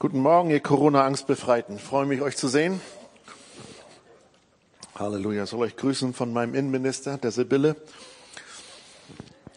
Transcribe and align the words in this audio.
Guten 0.00 0.20
Morgen, 0.20 0.50
ihr 0.50 0.60
Corona-Angstbefreiten. 0.60 1.80
Freue 1.80 2.06
mich, 2.06 2.20
euch 2.20 2.36
zu 2.36 2.46
sehen. 2.46 2.80
Halleluja. 4.94 5.42
Ich 5.42 5.50
soll 5.50 5.58
euch 5.58 5.74
grüßen 5.74 6.14
von 6.14 6.32
meinem 6.32 6.54
Innenminister, 6.54 7.18
der 7.18 7.32
Sibylle. 7.32 7.74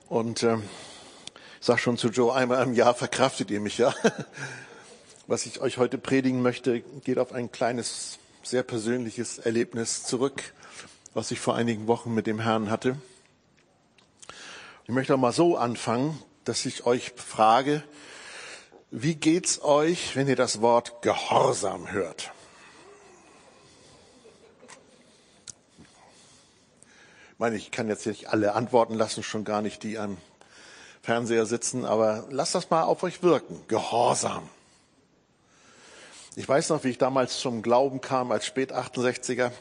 Und 0.09 0.41
äh, 0.41 0.55
ich 1.59 1.67
sage 1.67 1.79
schon 1.79 1.95
zu 1.95 2.07
Joe, 2.07 2.33
einmal 2.33 2.63
im 2.63 2.73
Jahr 2.73 2.95
verkraftet 2.95 3.51
ihr 3.51 3.59
mich 3.59 3.77
ja. 3.77 3.93
Was 5.27 5.45
ich 5.45 5.61
euch 5.61 5.77
heute 5.77 5.99
predigen 5.99 6.41
möchte, 6.41 6.79
geht 6.79 7.19
auf 7.19 7.33
ein 7.33 7.51
kleines, 7.51 8.17
sehr 8.41 8.63
persönliches 8.63 9.37
Erlebnis 9.37 10.05
zurück, 10.05 10.55
was 11.13 11.29
ich 11.29 11.39
vor 11.39 11.55
einigen 11.55 11.85
Wochen 11.85 12.15
mit 12.15 12.25
dem 12.25 12.39
Herrn 12.39 12.71
hatte. 12.71 12.95
Ich 14.85 14.89
möchte 14.89 15.13
auch 15.13 15.19
mal 15.19 15.33
so 15.33 15.55
anfangen, 15.55 16.17
dass 16.45 16.65
ich 16.65 16.87
euch 16.87 17.11
frage, 17.15 17.83
wie 18.91 19.15
geht's 19.15 19.61
euch, 19.63 20.17
wenn 20.17 20.27
ihr 20.27 20.35
das 20.35 20.61
Wort 20.61 21.01
Gehorsam 21.01 21.91
hört? 21.91 22.31
Ich 27.31 27.39
meine, 27.39 27.55
ich 27.55 27.71
kann 27.71 27.87
jetzt 27.87 28.05
nicht 28.05 28.27
alle 28.27 28.53
antworten 28.53 28.93
lassen, 28.93 29.23
schon 29.23 29.45
gar 29.45 29.61
nicht 29.61 29.81
die 29.83 29.97
am 29.97 30.17
Fernseher 31.01 31.45
sitzen, 31.45 31.85
aber 31.85 32.27
lasst 32.29 32.53
das 32.53 32.69
mal 32.69 32.83
auf 32.83 33.01
euch 33.03 33.23
wirken. 33.23 33.63
Gehorsam. 33.67 34.47
Ich 36.35 36.47
weiß 36.47 36.69
noch, 36.69 36.83
wie 36.83 36.89
ich 36.89 36.97
damals 36.97 37.39
zum 37.39 37.61
Glauben 37.61 38.01
kam 38.01 38.31
als 38.31 38.45
Spät-68er. 38.45 39.51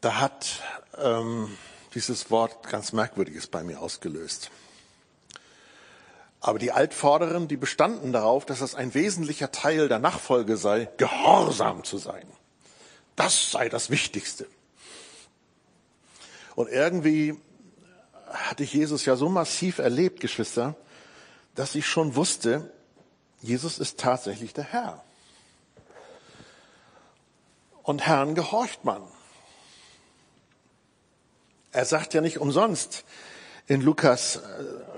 Da 0.00 0.20
hat 0.20 0.62
ähm, 0.96 1.56
dieses 1.94 2.30
Wort 2.30 2.68
ganz 2.68 2.92
Merkwürdiges 2.92 3.48
bei 3.48 3.62
mir 3.64 3.80
ausgelöst. 3.80 4.50
Aber 6.44 6.58
die 6.58 6.72
Altvorderen, 6.72 7.46
die 7.46 7.56
bestanden 7.56 8.12
darauf, 8.12 8.44
dass 8.44 8.60
es 8.60 8.74
ein 8.74 8.94
wesentlicher 8.94 9.52
Teil 9.52 9.86
der 9.88 10.00
Nachfolge 10.00 10.56
sei, 10.56 10.88
gehorsam 10.96 11.84
zu 11.84 11.98
sein. 11.98 12.26
Das 13.14 13.52
sei 13.52 13.68
das 13.68 13.90
Wichtigste. 13.90 14.48
Und 16.56 16.68
irgendwie 16.68 17.38
hatte 18.26 18.64
ich 18.64 18.72
Jesus 18.72 19.04
ja 19.04 19.14
so 19.14 19.28
massiv 19.28 19.78
erlebt, 19.78 20.18
Geschwister, 20.18 20.74
dass 21.54 21.76
ich 21.76 21.86
schon 21.86 22.16
wusste, 22.16 22.72
Jesus 23.40 23.78
ist 23.78 24.00
tatsächlich 24.00 24.52
der 24.52 24.64
Herr. 24.64 25.04
Und 27.84 28.04
Herrn 28.04 28.34
gehorcht 28.34 28.84
man. 28.84 29.02
Er 31.70 31.84
sagt 31.84 32.14
ja 32.14 32.20
nicht 32.20 32.38
umsonst, 32.38 33.04
in 33.66 33.80
Lukas 33.80 34.40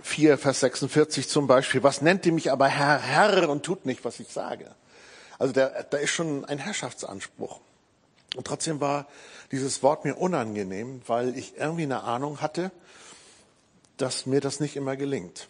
4, 0.02 0.32
äh, 0.32 0.36
Vers 0.36 0.60
46 0.60 1.28
zum 1.28 1.46
Beispiel, 1.46 1.82
was 1.82 2.00
nennt 2.00 2.26
ihr 2.26 2.32
mich 2.32 2.50
aber 2.50 2.68
Herr, 2.68 2.98
Herr 2.98 3.48
und 3.48 3.64
tut 3.64 3.86
nicht, 3.86 4.04
was 4.04 4.20
ich 4.20 4.28
sage. 4.28 4.74
Also 5.38 5.52
da, 5.52 5.68
da 5.68 5.98
ist 5.98 6.10
schon 6.10 6.44
ein 6.44 6.58
Herrschaftsanspruch. 6.58 7.60
Und 8.36 8.46
trotzdem 8.46 8.80
war 8.80 9.06
dieses 9.52 9.82
Wort 9.82 10.04
mir 10.04 10.16
unangenehm, 10.16 11.02
weil 11.06 11.36
ich 11.36 11.56
irgendwie 11.56 11.84
eine 11.84 12.02
Ahnung 12.02 12.40
hatte, 12.40 12.72
dass 13.96 14.26
mir 14.26 14.40
das 14.40 14.60
nicht 14.60 14.76
immer 14.76 14.96
gelingt. 14.96 15.48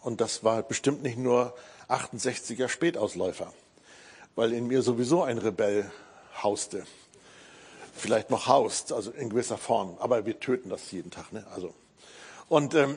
Und 0.00 0.20
das 0.20 0.42
war 0.42 0.62
bestimmt 0.62 1.02
nicht 1.02 1.18
nur 1.18 1.54
68er 1.88 2.68
Spätausläufer, 2.68 3.52
weil 4.34 4.52
in 4.52 4.66
mir 4.66 4.82
sowieso 4.82 5.22
ein 5.22 5.38
Rebell 5.38 5.90
hauste. 6.42 6.84
Vielleicht 7.94 8.30
noch 8.30 8.46
haust, 8.46 8.92
also 8.92 9.10
in 9.10 9.30
gewisser 9.30 9.56
Form. 9.56 9.96
Aber 10.00 10.26
wir 10.26 10.38
töten 10.38 10.68
das 10.68 10.90
jeden 10.90 11.10
Tag, 11.10 11.32
ne? 11.32 11.46
Also. 11.54 11.74
Und 12.48 12.74
ähm, 12.74 12.96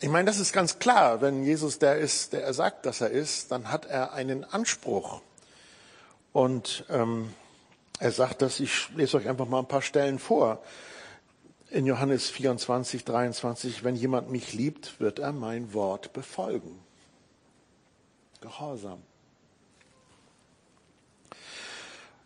ich 0.00 0.08
meine, 0.08 0.26
das 0.26 0.38
ist 0.38 0.52
ganz 0.52 0.78
klar, 0.78 1.20
wenn 1.20 1.42
Jesus 1.44 1.78
der 1.78 1.98
ist, 1.98 2.32
der 2.32 2.44
er 2.44 2.54
sagt, 2.54 2.86
dass 2.86 3.00
er 3.00 3.10
ist, 3.10 3.50
dann 3.50 3.70
hat 3.70 3.86
er 3.86 4.12
einen 4.12 4.44
Anspruch. 4.44 5.20
Und 6.32 6.84
ähm, 6.88 7.34
er 7.98 8.12
sagt 8.12 8.42
das, 8.42 8.60
ich 8.60 8.88
lese 8.96 9.16
euch 9.16 9.28
einfach 9.28 9.46
mal 9.46 9.60
ein 9.60 9.68
paar 9.68 9.82
Stellen 9.82 10.18
vor. 10.18 10.62
In 11.70 11.86
Johannes 11.86 12.30
24, 12.30 13.04
23, 13.04 13.84
wenn 13.84 13.96
jemand 13.96 14.30
mich 14.30 14.52
liebt, 14.52 15.00
wird 15.00 15.18
er 15.18 15.32
mein 15.32 15.72
Wort 15.74 16.12
befolgen. 16.12 16.78
Gehorsam. 18.40 19.02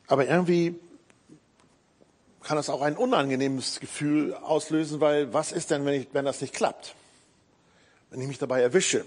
Aber 0.06 0.26
irgendwie 0.26 0.78
kann 2.46 2.56
das 2.56 2.70
auch 2.70 2.80
ein 2.80 2.96
unangenehmes 2.96 3.80
Gefühl 3.80 4.32
auslösen, 4.32 5.00
weil 5.00 5.34
was 5.34 5.50
ist 5.50 5.72
denn, 5.72 5.84
wenn, 5.84 6.02
ich, 6.02 6.08
wenn 6.12 6.24
das 6.24 6.40
nicht 6.40 6.54
klappt? 6.54 6.94
Wenn 8.10 8.20
ich 8.20 8.28
mich 8.28 8.38
dabei 8.38 8.62
erwische 8.62 9.04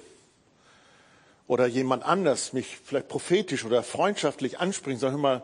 oder 1.48 1.66
jemand 1.66 2.04
anders 2.04 2.52
mich 2.52 2.78
vielleicht 2.84 3.08
prophetisch 3.08 3.64
oder 3.64 3.82
freundschaftlich 3.82 4.60
anspricht, 4.60 5.00
sag 5.00 5.16
mal, 5.16 5.42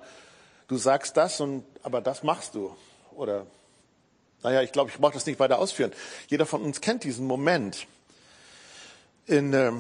du 0.67 0.75
sagst 0.75 1.15
das 1.15 1.39
und 1.39 1.63
aber 1.83 2.01
das 2.01 2.21
machst 2.21 2.55
du 2.55 2.75
oder 3.15 3.45
naja, 4.43 4.61
ich 4.61 4.73
glaube, 4.73 4.91
ich 4.91 4.97
brauche 4.97 5.13
das 5.13 5.25
nicht 5.25 5.39
weiter 5.39 5.57
ausführen. 5.57 5.93
Jeder 6.27 6.45
von 6.45 6.63
uns 6.63 6.81
kennt 6.81 7.05
diesen 7.05 7.25
Moment. 7.25 7.87
In 9.25 9.53
äh, 9.53 9.71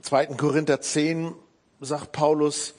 2. 0.00 0.26
Korinther 0.26 0.80
10 0.80 1.34
sagt 1.80 2.12
Paulus, 2.12 2.74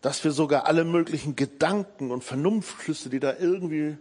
dass 0.00 0.22
wir 0.22 0.30
sogar 0.30 0.66
alle 0.66 0.84
möglichen 0.84 1.34
Gedanken 1.34 2.12
und 2.12 2.22
Vernunftschlüsse, 2.22 3.10
die 3.10 3.18
da 3.18 3.34
irgendwie 3.36 3.98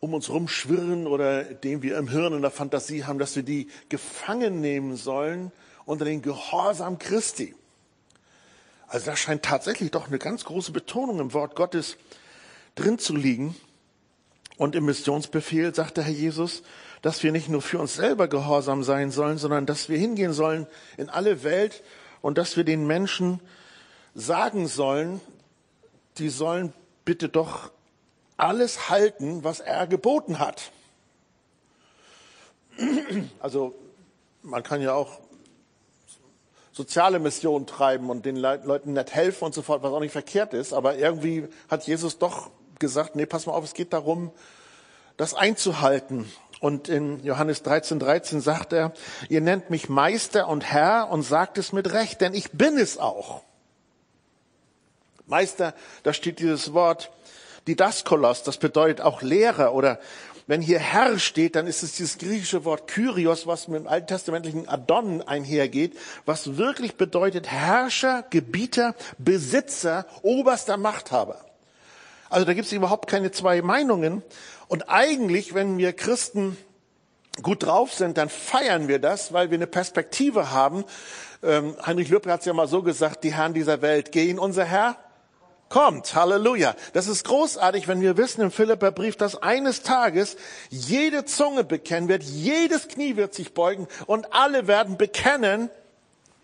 um 0.00 0.14
uns 0.14 0.30
rumschwirren 0.30 1.06
oder 1.06 1.44
den 1.44 1.82
wir 1.82 1.98
im 1.98 2.08
Hirn 2.08 2.32
in 2.32 2.42
der 2.42 2.50
Fantasie 2.50 3.04
haben, 3.04 3.18
dass 3.18 3.34
wir 3.36 3.42
die 3.42 3.68
gefangen 3.88 4.60
nehmen 4.60 4.96
sollen 4.96 5.50
unter 5.84 6.04
den 6.04 6.22
Gehorsam 6.22 6.98
Christi. 6.98 7.54
Also 8.86 9.06
da 9.06 9.16
scheint 9.16 9.42
tatsächlich 9.42 9.90
doch 9.90 10.08
eine 10.08 10.18
ganz 10.18 10.44
große 10.44 10.72
Betonung 10.72 11.20
im 11.20 11.34
Wort 11.34 11.56
Gottes 11.56 11.96
drin 12.74 12.98
zu 12.98 13.14
liegen. 13.14 13.56
Und 14.56 14.74
im 14.74 14.86
Missionsbefehl 14.86 15.74
sagt 15.74 15.98
der 15.98 16.04
Herr 16.04 16.12
Jesus, 16.12 16.62
dass 17.02 17.22
wir 17.22 17.30
nicht 17.30 17.48
nur 17.48 17.62
für 17.62 17.78
uns 17.78 17.94
selber 17.94 18.28
gehorsam 18.28 18.82
sein 18.82 19.10
sollen, 19.10 19.38
sondern 19.38 19.66
dass 19.66 19.88
wir 19.88 19.98
hingehen 19.98 20.32
sollen 20.32 20.66
in 20.96 21.08
alle 21.08 21.44
Welt 21.44 21.82
und 22.22 22.38
dass 22.38 22.56
wir 22.56 22.64
den 22.64 22.86
Menschen 22.86 23.40
sagen 24.14 24.66
sollen, 24.66 25.20
die 26.18 26.28
sollen 26.28 26.72
bitte 27.04 27.28
doch 27.28 27.70
alles 28.38 28.88
halten, 28.88 29.44
was 29.44 29.60
er 29.60 29.86
geboten 29.86 30.38
hat. 30.38 30.72
Also 33.40 33.74
man 34.42 34.62
kann 34.62 34.80
ja 34.80 34.94
auch 34.94 35.18
soziale 36.72 37.18
Mission 37.18 37.66
treiben 37.66 38.08
und 38.08 38.24
den 38.24 38.36
Leuten 38.36 38.92
nicht 38.92 39.12
helfen 39.12 39.44
und 39.44 39.54
so 39.54 39.62
fort, 39.62 39.82
was 39.82 39.92
auch 39.92 40.00
nicht 40.00 40.12
verkehrt 40.12 40.54
ist. 40.54 40.72
Aber 40.72 40.96
irgendwie 40.96 41.48
hat 41.68 41.86
Jesus 41.86 42.18
doch 42.18 42.50
gesagt, 42.78 43.16
nee, 43.16 43.26
pass 43.26 43.46
mal 43.46 43.52
auf, 43.52 43.64
es 43.64 43.74
geht 43.74 43.92
darum, 43.92 44.30
das 45.16 45.34
einzuhalten. 45.34 46.30
Und 46.60 46.88
in 46.88 47.22
Johannes 47.24 47.64
13, 47.64 47.98
13 47.98 48.40
sagt 48.40 48.72
er, 48.72 48.92
ihr 49.28 49.40
nennt 49.40 49.70
mich 49.70 49.88
Meister 49.88 50.48
und 50.48 50.64
Herr 50.64 51.10
und 51.10 51.22
sagt 51.22 51.58
es 51.58 51.72
mit 51.72 51.92
Recht, 51.92 52.20
denn 52.20 52.34
ich 52.34 52.52
bin 52.52 52.78
es 52.78 52.98
auch. 52.98 53.42
Meister, 55.26 55.74
da 56.04 56.12
steht 56.12 56.38
dieses 56.38 56.72
Wort 56.72 57.10
Didaskolos, 57.68 58.42
das 58.42 58.56
bedeutet 58.56 59.00
auch 59.00 59.22
Lehrer 59.22 59.74
oder 59.74 60.00
wenn 60.48 60.62
hier 60.62 60.78
Herr 60.78 61.18
steht, 61.18 61.56
dann 61.56 61.66
ist 61.66 61.82
es 61.82 61.92
dieses 61.92 62.16
griechische 62.16 62.64
Wort 62.64 62.88
Kyrios, 62.88 63.46
was 63.46 63.68
mit 63.68 63.80
dem 63.80 63.86
alttestamentlichen 63.86 64.66
Adon 64.66 65.20
einhergeht, 65.20 65.94
was 66.24 66.56
wirklich 66.56 66.96
bedeutet 66.96 67.48
Herrscher, 67.48 68.24
Gebieter, 68.30 68.94
Besitzer, 69.18 70.06
oberster 70.22 70.78
Machthaber. 70.78 71.44
Also 72.30 72.46
da 72.46 72.54
gibt 72.54 72.66
es 72.66 72.72
überhaupt 72.72 73.10
keine 73.10 73.30
zwei 73.30 73.60
Meinungen. 73.60 74.22
Und 74.68 74.88
eigentlich, 74.88 75.52
wenn 75.52 75.76
wir 75.76 75.92
Christen 75.92 76.56
gut 77.42 77.64
drauf 77.64 77.92
sind, 77.92 78.16
dann 78.16 78.30
feiern 78.30 78.88
wir 78.88 78.98
das, 78.98 79.34
weil 79.34 79.50
wir 79.50 79.58
eine 79.58 79.66
Perspektive 79.66 80.50
haben. 80.50 80.84
Ähm, 81.42 81.76
Heinrich 81.84 82.08
Lübke 82.08 82.32
hat 82.32 82.40
es 82.40 82.46
ja 82.46 82.54
mal 82.54 82.68
so 82.68 82.82
gesagt, 82.82 83.22
die 83.22 83.34
Herren 83.34 83.52
dieser 83.52 83.82
Welt 83.82 84.12
gehen, 84.12 84.38
unser 84.38 84.64
Herr 84.64 84.96
kommt. 85.68 86.14
Halleluja. 86.14 86.74
Das 86.92 87.06
ist 87.06 87.24
großartig, 87.24 87.88
wenn 87.88 88.00
wir 88.00 88.16
wissen 88.16 88.40
im 88.40 88.50
Philipperbrief, 88.50 89.16
dass 89.16 89.36
eines 89.36 89.82
Tages 89.82 90.36
jede 90.70 91.24
Zunge 91.24 91.64
bekennen 91.64 92.08
wird, 92.08 92.22
jedes 92.22 92.88
Knie 92.88 93.16
wird 93.16 93.34
sich 93.34 93.54
beugen 93.54 93.88
und 94.06 94.32
alle 94.32 94.66
werden 94.66 94.96
bekennen, 94.96 95.70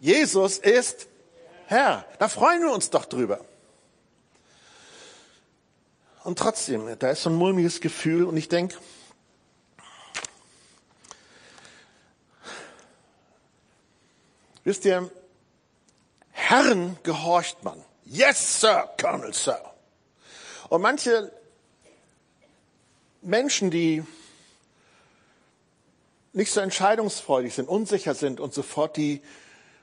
Jesus 0.00 0.58
ist 0.58 1.08
Herr. 1.66 2.04
Da 2.18 2.28
freuen 2.28 2.62
wir 2.62 2.72
uns 2.72 2.90
doch 2.90 3.06
drüber. 3.06 3.40
Und 6.24 6.38
trotzdem, 6.38 6.98
da 6.98 7.10
ist 7.10 7.22
so 7.22 7.30
ein 7.30 7.36
mulmiges 7.36 7.80
Gefühl 7.80 8.24
und 8.24 8.36
ich 8.36 8.48
denke, 8.48 8.76
wisst 14.64 14.86
ihr, 14.86 15.10
Herren 16.32 16.98
gehorcht 17.02 17.62
man. 17.62 17.82
Yes, 18.06 18.60
Sir, 18.60 18.88
Colonel, 19.00 19.32
Sir. 19.32 19.58
Und 20.68 20.82
manche 20.82 21.32
Menschen, 23.22 23.70
die 23.70 24.04
nicht 26.32 26.52
so 26.52 26.60
entscheidungsfreudig 26.60 27.54
sind, 27.54 27.68
unsicher 27.68 28.14
sind 28.14 28.40
und 28.40 28.52
sofort, 28.52 28.96
die 28.96 29.22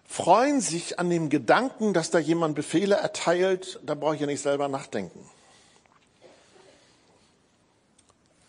freuen 0.06 0.60
sich 0.60 1.00
an 1.00 1.10
dem 1.10 1.30
Gedanken, 1.30 1.94
dass 1.94 2.12
da 2.12 2.20
jemand 2.20 2.56
Befehle 2.56 2.96
erteilt, 2.96 3.80
da 3.84 3.96
brauche 3.96 4.16
ich 4.16 4.22
ja 4.22 4.28
nicht 4.28 4.42
selber 4.42 4.68
nachdenken. 4.68 5.28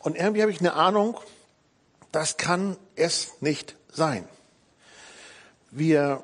Und 0.01 0.17
irgendwie 0.17 0.43
habe 0.43 0.51
ich 0.51 0.59
eine 0.59 0.73
Ahnung, 0.73 1.19
das 2.11 2.37
kann 2.37 2.77
es 2.97 3.41
nicht 3.41 3.77
sein. 3.93 4.29
Wir 5.71 6.23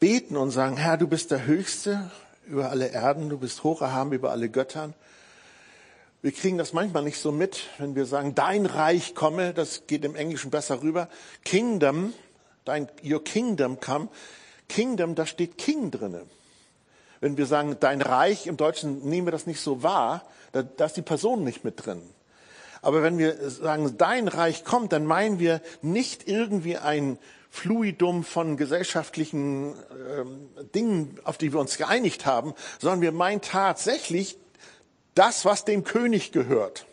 beten 0.00 0.36
und 0.36 0.50
sagen, 0.50 0.76
Herr, 0.76 0.96
du 0.96 1.06
bist 1.06 1.30
der 1.30 1.46
Höchste 1.46 2.10
über 2.46 2.70
alle 2.70 2.88
Erden, 2.88 3.28
du 3.28 3.38
bist 3.38 3.64
hoch 3.64 3.82
erhaben 3.82 4.12
über 4.12 4.30
alle 4.30 4.48
Göttern. 4.48 4.94
Wir 6.22 6.32
kriegen 6.32 6.58
das 6.58 6.72
manchmal 6.72 7.02
nicht 7.02 7.20
so 7.20 7.30
mit, 7.30 7.64
wenn 7.78 7.94
wir 7.94 8.06
sagen, 8.06 8.34
dein 8.34 8.66
Reich 8.66 9.14
komme, 9.14 9.52
das 9.52 9.86
geht 9.86 10.04
im 10.04 10.16
Englischen 10.16 10.50
besser 10.50 10.82
rüber. 10.82 11.08
Kingdom, 11.44 12.14
dein, 12.64 12.88
your 13.04 13.22
kingdom 13.22 13.80
come. 13.80 14.08
Kingdom, 14.68 15.14
da 15.14 15.26
steht 15.26 15.58
King 15.58 15.90
drinne. 15.90 16.22
Wenn 17.20 17.36
wir 17.36 17.46
sagen, 17.46 17.76
dein 17.80 18.02
Reich, 18.02 18.46
im 18.46 18.56
Deutschen 18.56 19.08
nehmen 19.08 19.26
wir 19.26 19.32
das 19.32 19.46
nicht 19.46 19.60
so 19.60 19.82
wahr, 19.82 20.24
da, 20.52 20.62
da 20.62 20.86
ist 20.86 20.96
die 20.96 21.02
Person 21.02 21.44
nicht 21.44 21.64
mit 21.64 21.84
drin. 21.84 22.02
Aber 22.82 23.02
wenn 23.02 23.18
wir 23.18 23.50
sagen, 23.50 23.96
dein 23.98 24.28
Reich 24.28 24.64
kommt, 24.64 24.92
dann 24.92 25.06
meinen 25.06 25.38
wir 25.38 25.60
nicht 25.82 26.28
irgendwie 26.28 26.76
ein 26.76 27.18
Fluidum 27.56 28.22
von 28.22 28.58
gesellschaftlichen 28.58 29.74
ähm, 30.14 30.50
Dingen, 30.74 31.18
auf 31.24 31.38
die 31.38 31.54
wir 31.54 31.60
uns 31.60 31.78
geeinigt 31.78 32.26
haben, 32.26 32.54
sondern 32.78 33.00
wir 33.00 33.12
meinen 33.12 33.40
tatsächlich 33.40 34.36
das, 35.14 35.46
was 35.46 35.64
dem 35.64 35.82
König 35.82 36.32
gehört. 36.32 36.84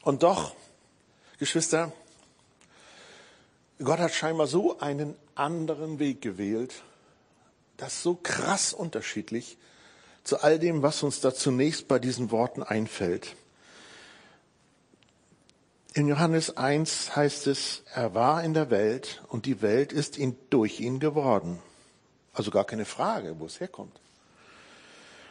Und 0.00 0.22
doch, 0.22 0.54
Geschwister, 1.38 1.92
Gott 3.82 3.98
hat 3.98 4.14
scheinbar 4.14 4.46
so 4.46 4.78
einen 4.78 5.16
anderen 5.34 5.98
Weg 5.98 6.22
gewählt, 6.22 6.82
das 7.76 8.02
so 8.02 8.14
krass 8.14 8.72
unterschiedlich 8.72 9.58
zu 10.22 10.40
all 10.40 10.58
dem, 10.58 10.82
was 10.82 11.02
uns 11.02 11.20
da 11.20 11.34
zunächst 11.34 11.88
bei 11.88 11.98
diesen 11.98 12.30
Worten 12.30 12.62
einfällt. 12.62 13.36
In 15.96 16.08
Johannes 16.08 16.56
1 16.56 17.14
heißt 17.14 17.46
es, 17.46 17.84
er 17.94 18.14
war 18.14 18.42
in 18.42 18.52
der 18.52 18.68
Welt 18.70 19.22
und 19.28 19.46
die 19.46 19.62
Welt 19.62 19.92
ist 19.92 20.18
ihn 20.18 20.36
durch 20.50 20.80
ihn 20.80 20.98
geworden. 20.98 21.62
Also 22.32 22.50
gar 22.50 22.64
keine 22.64 22.84
Frage, 22.84 23.38
wo 23.38 23.46
es 23.46 23.60
herkommt. 23.60 24.00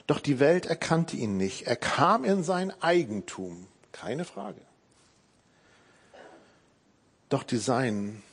Doch 0.08 0.22
die 0.22 0.40
Welt 0.40 0.66
erkannte 0.66 1.18
ihn 1.18 1.36
nicht. 1.36 1.68
Er 1.68 1.76
kam 1.76 2.24
in 2.24 2.46
sein 2.46 2.72
Eigentum. 2.82 3.68
Keine 3.92 4.24
Frage. 4.24 4.62
Doch 7.28 7.44
die 7.44 7.58
Seinen 7.58 8.24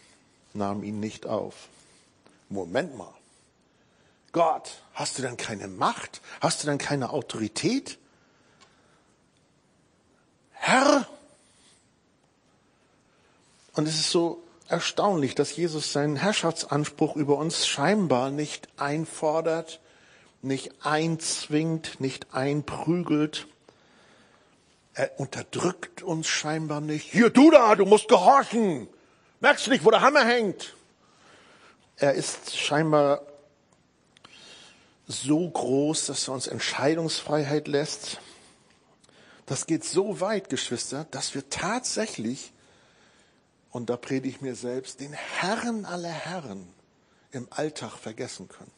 nahmen 0.53 0.85
ihn 0.85 1.00
nicht 1.00 1.26
auf. 1.26 1.69
Moment 2.49 2.97
mal. 2.97 3.15
Gott, 4.31 4.83
hast 4.94 5.19
du 5.19 5.23
denn 5.23 5.37
keine 5.37 5.67
Macht? 5.67 6.21
Hast 6.41 6.62
du 6.62 6.69
denn 6.69 6.79
keine 6.79 7.11
Autorität? 7.11 7.99
Herr? 10.53 11.09
Und 13.75 13.87
es 13.87 13.94
ist 13.94 14.11
so 14.11 14.43
erstaunlich, 14.69 15.34
dass 15.34 15.55
Jesus 15.56 15.93
seinen 15.93 16.17
Herrschaftsanspruch 16.17 17.17
über 17.17 17.37
uns 17.37 17.67
scheinbar 17.67 18.31
nicht 18.31 18.69
einfordert, 18.76 19.81
nicht 20.43 20.72
einzwingt, 20.84 22.00
nicht 22.00 22.32
einprügelt. 22.32 23.46
Er 24.94 25.19
unterdrückt 25.19 26.02
uns 26.02 26.26
scheinbar 26.26 26.81
nicht. 26.81 27.11
Hier, 27.11 27.31
du 27.31 27.50
da, 27.50 27.75
du 27.75 27.84
musst 27.84 28.08
gehorchen. 28.08 28.88
Merkst 29.40 29.67
du 29.67 29.70
nicht, 29.70 29.84
wo 29.84 29.90
der 29.90 30.02
Hammer 30.02 30.25
hängt? 30.25 30.75
Er 31.96 32.14
ist 32.14 32.56
scheinbar 32.56 33.23
so 35.06 35.49
groß, 35.49 36.06
dass 36.06 36.28
er 36.28 36.34
uns 36.34 36.46
Entscheidungsfreiheit 36.46 37.69
lässt. 37.69 38.19
Das 39.46 39.66
geht 39.66 39.84
so 39.84 40.20
weit, 40.20 40.49
Geschwister, 40.49 41.06
dass 41.11 41.34
wir 41.34 41.50
tatsächlich 41.50 42.52
und 43.70 43.90
da 43.90 43.96
predige 43.96 44.37
ich 44.37 44.40
mir 44.40 44.55
selbst, 44.55 45.00
den 45.00 45.12
Herrn 45.12 45.84
aller 45.84 46.11
Herren 46.11 46.69
im 47.32 47.46
Alltag 47.50 47.96
vergessen 47.96 48.49
können. 48.49 48.72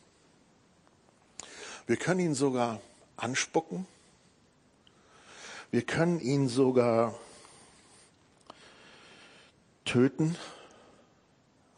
Wir 1.86 1.96
können 1.96 2.20
ihn 2.20 2.34
sogar 2.34 2.80
anspucken. 3.16 3.86
Wir 5.70 5.82
können 5.82 6.20
ihn 6.20 6.48
sogar 6.48 7.14
töten 9.84 10.36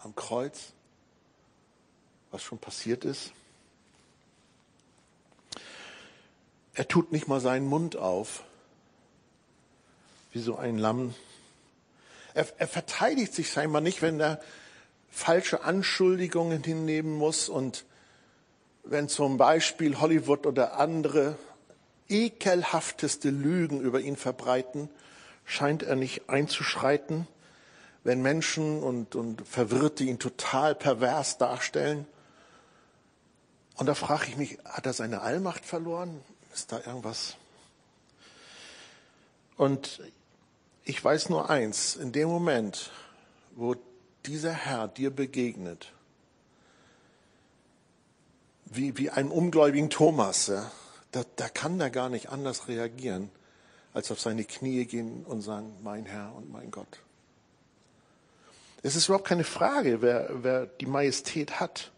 am 0.01 0.15
Kreuz, 0.15 0.73
was 2.31 2.43
schon 2.43 2.59
passiert 2.59 3.05
ist. 3.05 3.33
Er 6.75 6.89
tut 6.89 7.13
nicht 7.13 7.29
mal 7.29 7.41
seinen 7.41 7.67
Mund 7.67 7.97
auf, 7.97 8.43
wie 10.33 10.41
so 10.41 10.57
ein 10.57 10.77
Lamm, 10.77 11.15
er, 12.35 12.47
er 12.59 12.69
verteidigt 12.69 13.35
sich 13.35 13.51
scheinbar 13.51 13.81
nicht, 13.81 14.03
wenn 14.03 14.21
er 14.21 14.41
falsche 15.11 15.63
Anschuldigungen 15.63 16.63
hinnehmen 16.63 17.17
muss 17.17 17.49
und 17.49 17.85
wenn 18.83 19.09
zum 19.09 19.39
Beispiel 19.39 20.01
Hollywood 20.01 20.47
oder 20.47 20.79
andere 20.79 21.39
ekelhafteste 22.09 23.31
Lügen 23.31 23.81
über 23.81 24.01
ihn 24.01 24.17
verbreiten, 24.17 24.91
scheint 25.45 25.83
er 25.83 25.97
nicht 25.97 26.29
einzuschreiten, 26.29 27.27
wenn 28.03 28.21
Menschen 28.21 28.83
und, 28.83 29.15
und 29.15 29.47
Verwirrte 29.47 30.05
ihn 30.05 30.19
total 30.19 30.75
pervers 30.75 31.39
darstellen. 31.39 32.07
Und 33.77 33.87
da 33.87 33.95
frage 33.95 34.27
ich 34.29 34.37
mich, 34.37 34.59
hat 34.65 34.85
er 34.85 34.93
seine 34.93 35.23
Allmacht 35.23 35.65
verloren? 35.65 36.21
Ist 36.53 36.73
da 36.73 36.81
irgendwas? 36.85 37.37
Und 39.57 40.01
ich 40.85 41.03
weiß 41.03 41.31
nur 41.31 41.51
eins, 41.51 41.97
in 41.97 42.13
dem 42.13 42.29
Moment, 42.29 42.91
wo 43.53 43.75
dieser 44.27 44.53
Herr 44.53 44.89
dir 44.89 45.11
begegnet, 45.11 45.93
wie, 48.67 48.97
wie 48.99 49.11
einem 49.11 49.31
ungläubigen 49.31 49.91
Thomas, 49.91 50.49
ja, 50.49 50.71
da, 51.13 51.25
da 51.37 51.49
kann 51.49 51.81
er 51.81 51.91
gar 51.91 52.09
nicht 52.09 52.29
anders 52.31 52.69
reagieren, 52.69 53.31
als 53.93 54.11
auf 54.11 54.21
seine 54.21 54.45
Knie 54.45 54.85
gehen 54.85 55.25
und 55.25 55.43
sagen, 55.43 55.73
mein 55.83 56.05
Herr 56.05 56.35
und 56.35 56.51
mein 56.51 56.71
Gott. 56.71 57.01
Es 58.83 58.97
ist 58.97 59.07
überhaupt 59.07 59.29
keine 59.29 59.45
Frage, 59.45 60.03
wer, 60.03 60.29
wer 60.43 60.67
die 60.67 60.87
Majestät 60.87 61.61
hat. 61.61 61.93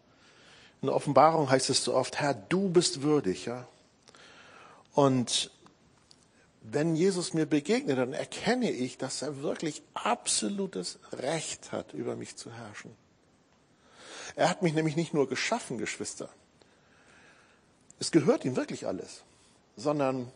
In 0.82 0.86
der 0.86 0.94
Offenbarung 0.94 1.50
heißt 1.50 1.70
es 1.70 1.82
so 1.82 1.94
oft, 1.94 2.20
Herr, 2.20 2.34
du 2.34 2.68
bist 2.68 3.02
würdig, 3.02 3.46
ja. 3.46 3.66
Und 4.92 5.50
wenn 6.70 6.96
Jesus 6.96 7.32
mir 7.32 7.46
begegnet, 7.46 7.98
dann 7.98 8.12
erkenne 8.12 8.70
ich, 8.70 8.98
dass 8.98 9.22
er 9.22 9.42
wirklich 9.42 9.82
absolutes 9.94 10.98
Recht 11.12 11.70
hat, 11.72 11.92
über 11.92 12.16
mich 12.16 12.36
zu 12.36 12.52
herrschen. 12.52 12.90
Er 14.34 14.50
hat 14.50 14.62
mich 14.62 14.74
nämlich 14.74 14.96
nicht 14.96 15.14
nur 15.14 15.28
geschaffen, 15.28 15.78
Geschwister. 15.78 16.28
Es 17.98 18.10
gehört 18.10 18.44
ihm 18.44 18.56
wirklich 18.56 18.86
alles, 18.86 19.22
sondern 19.76 20.30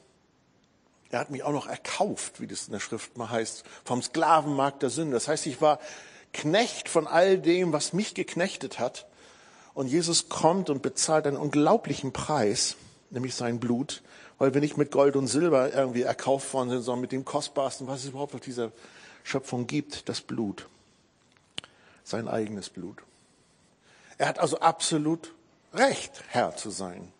er 1.10 1.18
hat 1.18 1.30
mich 1.30 1.42
auch 1.42 1.52
noch 1.52 1.66
erkauft, 1.66 2.40
wie 2.40 2.46
das 2.46 2.66
in 2.66 2.72
der 2.72 2.80
Schrift 2.80 3.18
mal 3.18 3.30
heißt, 3.30 3.64
vom 3.84 4.00
Sklavenmarkt 4.00 4.82
der 4.82 4.90
Sünde. 4.90 5.14
Das 5.14 5.26
heißt, 5.26 5.46
ich 5.46 5.60
war 5.60 5.80
Knecht 6.32 6.88
von 6.88 7.08
all 7.08 7.38
dem, 7.38 7.72
was 7.72 7.92
mich 7.92 8.14
geknechtet 8.14 8.78
hat. 8.78 9.06
Und 9.74 9.88
Jesus 9.88 10.28
kommt 10.28 10.70
und 10.70 10.82
bezahlt 10.82 11.26
einen 11.26 11.36
unglaublichen 11.36 12.12
Preis, 12.12 12.76
nämlich 13.10 13.34
sein 13.34 13.58
Blut, 13.58 14.02
weil 14.40 14.54
wir 14.54 14.62
nicht 14.62 14.78
mit 14.78 14.90
Gold 14.90 15.16
und 15.16 15.26
Silber 15.26 15.74
irgendwie 15.74 16.00
erkauft 16.00 16.54
worden 16.54 16.70
sind, 16.70 16.80
sondern 16.80 17.02
mit 17.02 17.12
dem 17.12 17.26
Kostbarsten, 17.26 17.86
was 17.86 18.00
es 18.00 18.06
überhaupt 18.06 18.34
auf 18.34 18.40
dieser 18.40 18.72
Schöpfung 19.22 19.66
gibt, 19.66 20.08
das 20.08 20.22
Blut. 20.22 20.66
Sein 22.04 22.26
eigenes 22.26 22.70
Blut. 22.70 22.96
Er 24.16 24.28
hat 24.28 24.38
also 24.38 24.58
absolut 24.58 25.34
Recht, 25.74 26.24
Herr 26.28 26.56
zu 26.56 26.70
sein. 26.70 27.12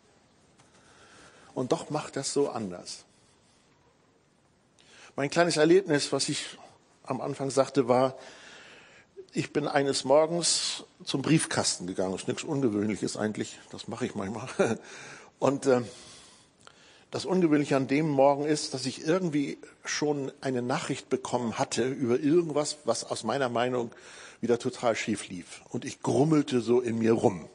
Und 1.53 1.73
doch 1.73 1.91
macht 1.91 2.17
es 2.17 2.33
so 2.33 2.49
anders. 2.49 3.05
Mein 5.15 5.29
kleines 5.29 5.59
Erlebnis, 5.59 6.13
was 6.13 6.31
ich 6.31 6.59
am 7.03 7.21
Anfang 7.21 7.51
sagte, 7.51 7.87
war, 7.87 8.17
ich 9.35 9.53
bin 9.53 9.69
eines 9.69 10.05
Morgens 10.05 10.85
zum 11.05 11.21
Briefkasten 11.21 11.87
gegangen. 11.87 12.13
Das 12.13 12.23
ist 12.23 12.29
nichts 12.29 12.45
Ungewöhnliches 12.45 13.19
eigentlich, 13.19 13.59
das 13.71 13.89
mache 13.89 14.07
ich 14.07 14.15
manchmal. 14.15 14.49
Und 15.39 15.67
äh, 15.67 15.83
das 17.11 17.25
Ungewöhnliche 17.25 17.77
an 17.77 17.89
dem 17.89 18.09
Morgen 18.09 18.45
ist, 18.45 18.73
dass 18.73 18.87
ich 18.87 19.05
irgendwie 19.05 19.59
schon 19.85 20.31
eine 20.41 20.63
Nachricht 20.63 21.09
bekommen 21.09 21.59
hatte 21.59 21.85
über 21.85 22.21
irgendwas, 22.21 22.79
was 22.85 23.05
aus 23.05 23.25
meiner 23.25 23.49
Meinung 23.49 23.91
wieder 24.41 24.59
total 24.59 24.95
schief 24.95 25.29
lief. 25.29 25.63
Und 25.71 25.85
ich 25.85 26.03
grummelte 26.03 26.61
so 26.61 26.81
in 26.81 26.99
mir 26.99 27.13
rum. 27.13 27.49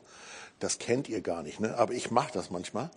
Das 0.59 0.77
kennt 0.77 1.09
ihr 1.09 1.21
gar 1.21 1.41
nicht, 1.41 1.59
ne? 1.59 1.77
aber 1.77 1.93
ich 1.93 2.11
mache 2.11 2.31
das 2.33 2.49
manchmal. 2.49 2.89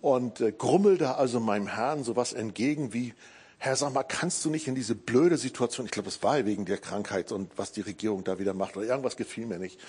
Und 0.00 0.40
äh, 0.40 0.52
grummelte 0.52 1.16
also 1.16 1.40
meinem 1.40 1.68
Herrn 1.68 2.04
sowas 2.04 2.32
entgegen 2.32 2.92
wie, 2.92 3.14
Herr, 3.58 3.76
sag 3.76 3.92
mal, 3.94 4.02
kannst 4.02 4.44
du 4.44 4.50
nicht 4.50 4.68
in 4.68 4.74
diese 4.74 4.94
blöde 4.94 5.38
Situation, 5.38 5.86
ich 5.86 5.92
glaube, 5.92 6.08
es 6.08 6.22
war 6.22 6.44
wegen 6.44 6.66
der 6.66 6.78
Krankheit 6.78 7.32
und 7.32 7.50
was 7.56 7.72
die 7.72 7.80
Regierung 7.80 8.22
da 8.22 8.38
wieder 8.38 8.52
macht 8.52 8.76
oder 8.76 8.86
irgendwas 8.86 9.16
gefiel 9.16 9.46
mir 9.46 9.58
nicht, 9.58 9.80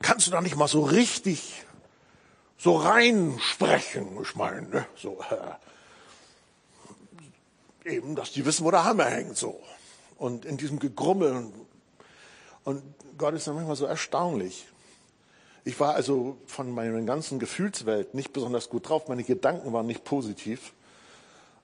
kannst 0.00 0.26
du 0.26 0.30
da 0.32 0.40
nicht 0.40 0.56
mal 0.56 0.66
so 0.66 0.82
richtig 0.82 1.64
so 2.62 2.76
reinsprechen? 2.76 4.22
Ich 4.22 4.36
meine, 4.36 4.68
ne? 4.68 4.86
so, 4.94 5.18
äh, 7.84 7.90
eben, 7.90 8.14
dass 8.14 8.30
die 8.32 8.46
wissen, 8.46 8.64
wo 8.64 8.70
der 8.70 8.84
Hammer 8.84 9.06
hängt, 9.06 9.36
so. 9.36 9.60
Und 10.16 10.44
in 10.44 10.56
diesem 10.56 10.78
Gegrummel. 10.78 11.50
Und 12.62 12.82
Gott 13.18 13.34
ist 13.34 13.48
dann 13.48 13.56
manchmal 13.56 13.74
so 13.74 13.86
erstaunlich. 13.86 14.68
Ich 15.64 15.80
war 15.80 15.94
also 15.94 16.36
von 16.46 16.70
meiner 16.70 17.00
ganzen 17.02 17.40
Gefühlswelt 17.40 18.14
nicht 18.14 18.32
besonders 18.32 18.68
gut 18.68 18.88
drauf. 18.88 19.08
Meine 19.08 19.24
Gedanken 19.24 19.72
waren 19.72 19.86
nicht 19.86 20.04
positiv. 20.04 20.72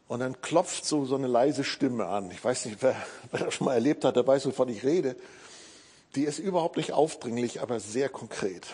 Und 0.09 0.21
dann 0.21 0.41
klopft 0.41 0.85
so, 0.85 1.05
so 1.05 1.15
eine 1.15 1.29
leise 1.29 1.63
Stimme 1.63 2.07
an. 2.07 2.31
Ich 2.33 2.43
weiß 2.43 2.65
nicht, 2.65 2.83
wer, 2.83 2.97
wer 3.31 3.45
das 3.45 3.55
schon 3.55 3.67
mal 3.67 3.75
erlebt 3.75 4.05
hat, 4.05 4.17
der 4.17 4.27
weiß, 4.27 4.47
wovon 4.47 4.69
ich 4.69 4.83
rede. 4.85 5.15
Die 6.17 6.25
ist 6.25 6.39
überhaupt 6.41 6.77
nicht 6.77 6.93
aufdringlich, 6.93 7.61
aber 7.61 7.79
sehr 7.79 8.09
konkret. 8.09 8.67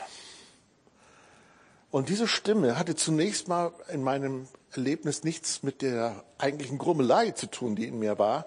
Und 1.94 2.08
diese 2.08 2.26
Stimme 2.26 2.76
hatte 2.76 2.96
zunächst 2.96 3.46
mal 3.46 3.70
in 3.88 4.02
meinem 4.02 4.48
Erlebnis 4.72 5.22
nichts 5.22 5.62
mit 5.62 5.80
der 5.80 6.24
eigentlichen 6.38 6.76
Grummelei 6.76 7.30
zu 7.30 7.48
tun, 7.48 7.76
die 7.76 7.86
in 7.86 8.00
mir 8.00 8.18
war. 8.18 8.46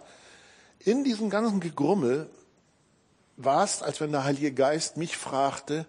In 0.80 1.06
diesem 1.06 1.30
ganzen 1.30 1.62
Gegrummel 1.62 2.30
war 3.38 3.63
es, 3.63 3.82
als 3.82 4.01
wenn 4.01 4.12
der 4.12 4.25
Heilige 4.25 4.51
Geist 4.51 4.98
mich 4.98 5.16
fragte, 5.16 5.86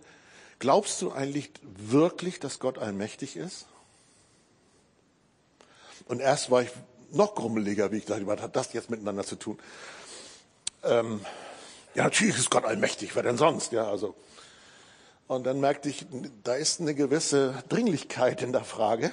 Glaubst 0.60 1.02
du 1.02 1.10
eigentlich 1.10 1.50
wirklich, 1.62 2.38
dass 2.38 2.60
Gott 2.60 2.78
allmächtig 2.78 3.34
ist? 3.36 3.66
Und 6.06 6.20
erst 6.20 6.52
war 6.52 6.62
ich 6.62 6.70
noch 7.10 7.34
grummeliger, 7.34 7.90
wie 7.90 7.96
ich 7.96 8.04
dachte, 8.04 8.24
was 8.28 8.40
hat 8.40 8.54
das 8.54 8.72
jetzt 8.72 8.88
miteinander 8.88 9.24
zu 9.24 9.34
tun? 9.34 9.58
Ähm, 10.84 11.24
ja, 11.96 12.04
natürlich 12.04 12.38
ist 12.38 12.50
Gott 12.50 12.64
allmächtig, 12.64 13.16
wer 13.16 13.24
denn 13.24 13.36
sonst? 13.36 13.72
Ja, 13.72 13.88
also. 13.88 14.14
Und 15.28 15.44
dann 15.44 15.60
merkte 15.60 15.90
ich, 15.90 16.06
da 16.42 16.54
ist 16.54 16.80
eine 16.80 16.94
gewisse 16.94 17.62
Dringlichkeit 17.68 18.42
in 18.42 18.52
der 18.52 18.64
Frage. 18.64 19.12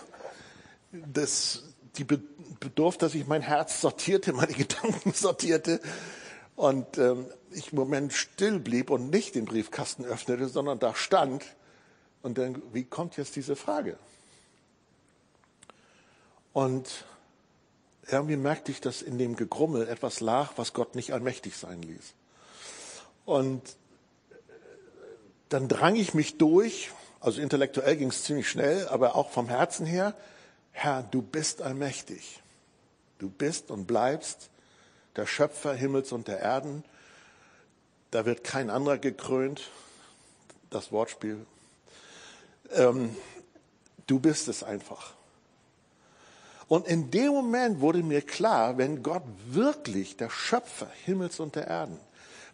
Das, 0.91 1.63
die 1.97 2.05
bedurfte, 2.05 3.05
dass 3.05 3.15
ich 3.15 3.27
mein 3.27 3.41
Herz 3.41 3.81
sortierte, 3.81 4.31
meine 4.31 4.53
Gedanken 4.53 5.11
sortierte 5.11 5.81
und 6.55 6.97
ähm, 6.97 7.25
ich 7.51 7.73
im 7.73 7.79
Moment 7.79 8.13
still 8.13 8.59
blieb 8.59 8.89
und 8.89 9.09
nicht 9.09 9.35
den 9.35 9.43
Briefkasten 9.43 10.05
öffnete, 10.05 10.47
sondern 10.47 10.79
da 10.79 10.95
stand. 10.95 11.43
Und 12.21 12.37
dann, 12.37 12.61
wie 12.73 12.85
kommt 12.85 13.17
jetzt 13.17 13.35
diese 13.35 13.57
Frage? 13.57 13.97
Und 16.53 17.05
irgendwie 18.07 18.37
merkte 18.37 18.71
ich, 18.71 18.79
dass 18.79 19.01
in 19.01 19.17
dem 19.17 19.35
Gegrummel 19.35 19.87
etwas 19.87 20.21
lag, 20.21 20.53
was 20.55 20.71
Gott 20.71 20.95
nicht 20.95 21.11
allmächtig 21.11 21.57
sein 21.57 21.81
ließ. 21.81 22.13
Und 23.25 23.61
dann 25.55 25.69
drang 25.69 25.95
ich 25.95 26.13
mich 26.13 26.37
durch, 26.37 26.91
also 27.21 27.39
intellektuell 27.39 27.95
ging 27.95 28.09
es 28.09 28.25
ziemlich 28.25 28.49
schnell, 28.49 28.89
aber 28.89 29.15
auch 29.15 29.29
vom 29.29 29.47
Herzen 29.47 29.85
her, 29.85 30.13
Herr, 30.73 31.01
du 31.03 31.21
bist 31.21 31.61
allmächtig. 31.61 32.43
Du 33.19 33.29
bist 33.29 33.71
und 33.71 33.85
bleibst 33.85 34.49
der 35.15 35.25
Schöpfer 35.25 35.73
Himmels 35.73 36.11
und 36.11 36.27
der 36.27 36.41
Erden. 36.41 36.83
Da 38.11 38.25
wird 38.25 38.43
kein 38.43 38.69
anderer 38.69 38.97
gekrönt. 38.97 39.69
Das 40.71 40.91
Wortspiel. 40.91 41.45
Ähm, 42.73 43.15
du 44.07 44.19
bist 44.19 44.49
es 44.49 44.61
einfach. 44.61 45.13
Und 46.67 46.85
in 46.85 47.11
dem 47.11 47.29
Moment 47.29 47.79
wurde 47.79 48.03
mir 48.03 48.21
klar, 48.21 48.77
wenn 48.77 49.03
Gott 49.03 49.23
wirklich 49.47 50.17
der 50.17 50.29
Schöpfer 50.29 50.91
Himmels 51.05 51.39
und 51.39 51.55
der 51.55 51.67
Erden 51.67 51.97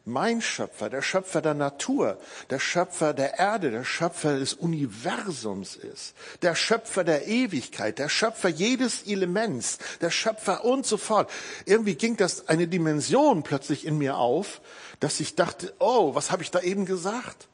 mein 0.05 0.41
Schöpfer, 0.41 0.89
der 0.89 1.01
Schöpfer 1.01 1.41
der 1.41 1.53
Natur, 1.53 2.17
der 2.49 2.59
Schöpfer 2.59 3.13
der 3.13 3.37
Erde, 3.37 3.69
der 3.69 3.83
Schöpfer 3.83 4.39
des 4.39 4.53
Universums 4.53 5.75
ist, 5.75 6.15
der 6.41 6.55
Schöpfer 6.55 7.03
der 7.03 7.27
Ewigkeit, 7.27 7.99
der 7.99 8.09
Schöpfer 8.09 8.49
jedes 8.49 9.03
Elements, 9.03 9.77
der 10.01 10.09
Schöpfer 10.09 10.65
und 10.65 10.85
so 10.85 10.97
fort. 10.97 11.29
Irgendwie 11.65 11.95
ging 11.95 12.17
das 12.17 12.47
eine 12.47 12.67
Dimension 12.67 13.43
plötzlich 13.43 13.85
in 13.85 13.97
mir 13.97 14.17
auf, 14.17 14.61
dass 14.99 15.19
ich 15.19 15.35
dachte, 15.35 15.73
oh, 15.79 16.15
was 16.15 16.31
habe 16.31 16.41
ich 16.41 16.49
da 16.49 16.61
eben 16.61 16.85
gesagt? 16.85 17.47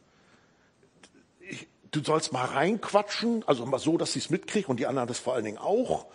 Ich, 1.42 1.68
du 1.92 2.02
sollst 2.02 2.32
mal 2.32 2.46
reinquatschen, 2.46 3.44
also 3.46 3.66
mal 3.66 3.80
so, 3.80 3.98
dass 3.98 4.16
ich 4.16 4.26
es 4.26 4.30
mitkriege 4.30 4.68
und 4.68 4.80
die 4.80 4.88
anderen 4.88 5.08
das 5.10 5.20
vor 5.20 5.34
allen 5.34 5.46
Dingen 5.46 5.58
auch. 5.58 6.06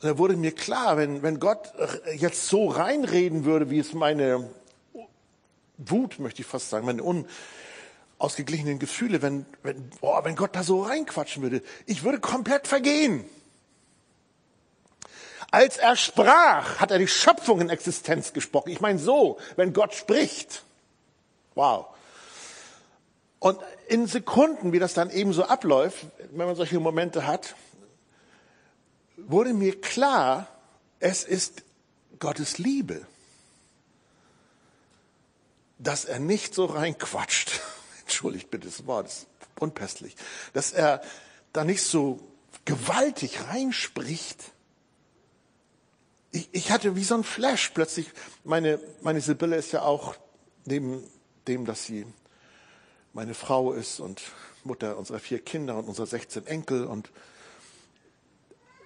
da 0.00 0.16
wurde 0.16 0.36
mir 0.36 0.52
klar, 0.52 0.96
wenn, 0.96 1.22
wenn 1.22 1.40
Gott 1.40 1.72
jetzt 2.16 2.46
so 2.46 2.68
reinreden 2.68 3.44
würde, 3.44 3.68
wie 3.70 3.80
es 3.80 3.94
meine 3.94 4.48
Wut, 5.78 6.18
möchte 6.18 6.42
ich 6.42 6.48
fast 6.48 6.70
sagen, 6.70 6.86
meine 6.86 7.02
unausgeglichenen 8.18 8.78
Gefühle, 8.78 9.22
wenn, 9.22 9.46
wenn, 9.62 9.90
boah, 10.00 10.24
wenn 10.24 10.36
Gott 10.36 10.54
da 10.54 10.62
so 10.62 10.82
reinquatschen 10.82 11.42
würde. 11.42 11.62
Ich 11.86 12.04
würde 12.04 12.20
komplett 12.20 12.66
vergehen. 12.66 13.24
Als 15.50 15.76
er 15.76 15.96
sprach, 15.96 16.80
hat 16.80 16.90
er 16.90 16.98
die 16.98 17.08
Schöpfung 17.08 17.60
in 17.60 17.68
Existenz 17.68 18.32
gesprochen. 18.32 18.70
Ich 18.70 18.80
meine 18.80 18.98
so, 18.98 19.38
wenn 19.56 19.72
Gott 19.72 19.94
spricht. 19.94 20.64
Wow. 21.54 21.86
Und 23.38 23.58
in 23.88 24.06
Sekunden, 24.06 24.72
wie 24.72 24.78
das 24.78 24.94
dann 24.94 25.10
eben 25.10 25.32
so 25.32 25.44
abläuft, 25.44 26.06
wenn 26.30 26.46
man 26.46 26.56
solche 26.56 26.80
Momente 26.80 27.26
hat, 27.26 27.54
wurde 29.16 29.52
mir 29.52 29.80
klar, 29.80 30.46
es 31.00 31.24
ist 31.24 31.64
Gottes 32.18 32.58
Liebe 32.58 33.06
dass 35.82 36.04
er 36.04 36.18
nicht 36.18 36.54
so 36.54 36.66
reinquatscht. 36.66 37.60
Entschuldigt 38.02 38.50
bitte 38.50 38.66
das 38.66 38.86
Wort, 38.86 39.06
das 39.06 39.18
ist 39.18 39.26
unpässlich. 39.58 40.16
Dass 40.52 40.72
er 40.72 41.02
da 41.52 41.64
nicht 41.64 41.82
so 41.82 42.20
gewaltig 42.64 43.48
reinspricht. 43.48 44.52
Ich, 46.30 46.48
ich 46.52 46.70
hatte 46.70 46.96
wie 46.96 47.04
so 47.04 47.14
ein 47.14 47.24
Flash 47.24 47.70
plötzlich. 47.70 48.10
Meine, 48.44 48.80
meine 49.02 49.20
Sibylle 49.20 49.56
ist 49.56 49.72
ja 49.72 49.82
auch 49.82 50.14
neben 50.64 51.02
dem, 51.46 51.66
dass 51.66 51.84
sie 51.84 52.06
meine 53.12 53.34
Frau 53.34 53.72
ist 53.72 54.00
und 54.00 54.22
Mutter 54.64 54.96
unserer 54.96 55.18
vier 55.18 55.40
Kinder 55.40 55.76
und 55.76 55.86
unserer 55.86 56.06
16 56.06 56.46
Enkel 56.46 56.84
und 56.84 57.10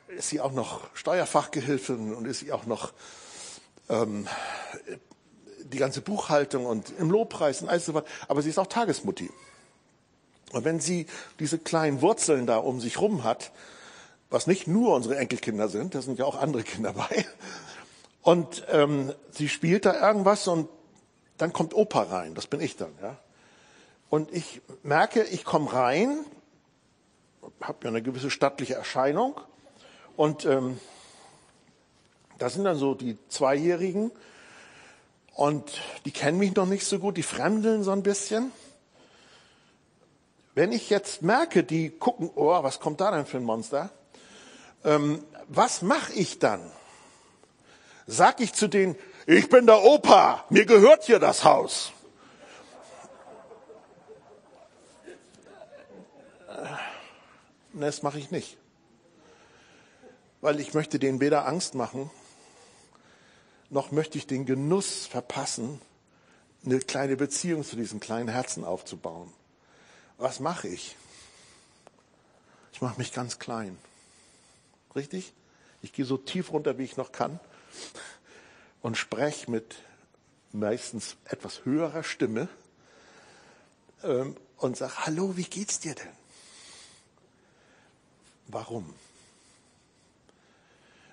ist 0.09 0.31
sie 0.31 0.41
auch 0.41 0.53
noch 0.53 0.89
Steuerfachgehilfin 0.95 2.15
und 2.15 2.25
ist 2.27 2.41
sie 2.41 2.53
auch 2.53 2.67
noch 2.67 2.93
ähm, 3.89 4.27
die 5.73 5.79
ganze 5.79 6.01
Buchhaltung 6.01 6.67
und 6.67 6.93
im 6.99 7.11
Lobpreis 7.11 7.63
und 7.63 7.69
alles 7.69 7.87
so 7.87 7.95
weiter. 7.95 8.07
Aber 8.29 8.43
sie 8.43 8.51
ist 8.51 8.59
auch 8.59 8.67
Tagesmutti. 8.67 9.31
Und 10.53 10.65
wenn 10.65 10.81
sie 10.81 11.07
diese 11.39 11.59
kleinen 11.59 12.03
Wurzeln 12.03 12.47
da 12.47 12.59
um 12.59 12.81
sich 12.81 13.01
rum 13.01 13.25
hat, 13.25 13.53
was 14.31 14.47
nicht 14.47 14.67
nur 14.67 14.95
unsere 14.95 15.17
Enkelkinder 15.17 15.69
sind, 15.69 15.95
da 15.95 16.03
sind 16.03 16.19
ja 16.19 16.25
auch 16.25 16.41
andere 16.41 16.63
Kinder 16.63 16.93
bei, 16.93 17.27
und 18.23 18.65
ähm, 18.71 19.13
sie 19.31 19.49
spielt 19.49 19.85
da 19.87 20.09
irgendwas 20.09 20.49
und 20.49 20.69
dann 21.39 21.53
kommt 21.53 21.75
Opa 21.75 22.03
rein, 22.03 22.35
das 22.35 22.47
bin 22.47 22.61
ich 22.61 22.77
dann, 22.77 22.93
ja. 23.03 23.17
Und 24.09 24.33
ich 24.33 24.63
merke, 24.83 25.25
ich 25.25 25.45
komme 25.45 25.73
rein, 25.73 26.19
habe 27.61 27.79
ja 27.83 27.91
eine 27.91 28.03
gewisse 28.03 28.31
stattliche 28.31 28.75
Erscheinung 28.75 29.41
und 30.17 30.45
ähm, 30.45 30.79
da 32.39 32.49
sind 32.49 32.65
dann 32.65 32.77
so 32.77 32.95
die 32.95 33.19
Zweijährigen, 33.29 34.11
und 35.37 35.83
die 36.07 36.13
kennen 36.13 36.39
mich 36.39 36.55
noch 36.57 36.65
nicht 36.65 36.87
so 36.87 36.99
gut, 36.99 37.19
die 37.19 37.23
fremdeln 37.23 37.83
so 37.83 37.91
ein 37.91 38.03
bisschen. 38.03 38.53
Wenn 40.55 40.73
ich 40.73 40.89
jetzt 40.89 41.21
merke, 41.21 41.63
die 41.63 41.91
gucken, 41.91 42.31
oh, 42.35 42.63
was 42.63 42.81
kommt 42.81 43.03
da 43.03 43.11
denn 43.11 43.27
für 43.27 43.37
ein 43.37 43.45
Monster? 43.45 43.91
Ähm, 44.83 45.23
was 45.49 45.83
mache 45.83 46.15
ich 46.15 46.39
dann? 46.39 46.73
Sag 48.07 48.41
ich 48.41 48.55
zu 48.55 48.67
denen, 48.67 48.97
ich 49.27 49.51
bin 49.51 49.67
der 49.67 49.83
Opa, 49.83 50.45
mir 50.49 50.65
gehört 50.65 51.05
hier 51.05 51.19
das 51.19 51.45
Haus. 51.45 51.93
Äh, 56.49 56.67
das 57.75 58.03
mache 58.03 58.19
ich 58.19 58.31
nicht. 58.31 58.57
Weil 60.41 60.61
ich 60.61 60.73
möchte 60.73 60.99
denen 60.99 61.21
weder 61.21 61.47
Angst 61.47 61.75
machen, 61.75 62.11
noch 63.71 63.91
möchte 63.91 64.19
ich 64.19 64.27
den 64.27 64.47
Genuss 64.47 65.07
verpassen, 65.07 65.81
eine 66.65 66.79
kleine 66.81 67.17
Beziehung 67.17 67.65
zu 67.65 67.77
diesen 67.77 68.01
kleinen 68.01 68.29
Herzen 68.29 68.65
aufzubauen. 68.65 69.33
Was 70.19 70.41
mache 70.41 70.69
ich? 70.69 70.97
Ich 72.73 72.81
mache 72.81 72.99
mich 72.99 73.13
ganz 73.13 73.39
klein. 73.39 73.79
Richtig? 74.95 75.33
Ich 75.83 75.93
gehe 75.93 76.05
so 76.05 76.17
tief 76.17 76.53
runter, 76.53 76.79
wie 76.79 76.85
ich 76.85 76.97
noch 76.97 77.13
kann 77.13 77.39
und 78.83 78.97
spreche 78.97 79.51
mit 79.51 79.77
meistens 80.53 81.17
etwas 81.25 81.65
höherer 81.65 82.03
Stimme 82.03 82.49
ähm, 84.03 84.37
und 84.59 84.77
sage, 84.77 85.07
hallo, 85.07 85.37
wie 85.37 85.45
geht's 85.45 85.81
dir 85.81 85.95
denn? 85.95 86.13
Warum? 88.49 88.95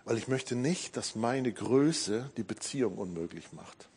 Weil 0.06 0.18
ich 0.18 0.28
möchte 0.28 0.56
nicht, 0.56 0.98
dass 0.98 1.16
meine 1.16 1.52
Größe 1.52 2.30
die 2.38 2.44
Beziehung 2.44 2.98
unmöglich 2.98 3.54
macht. 3.54 3.88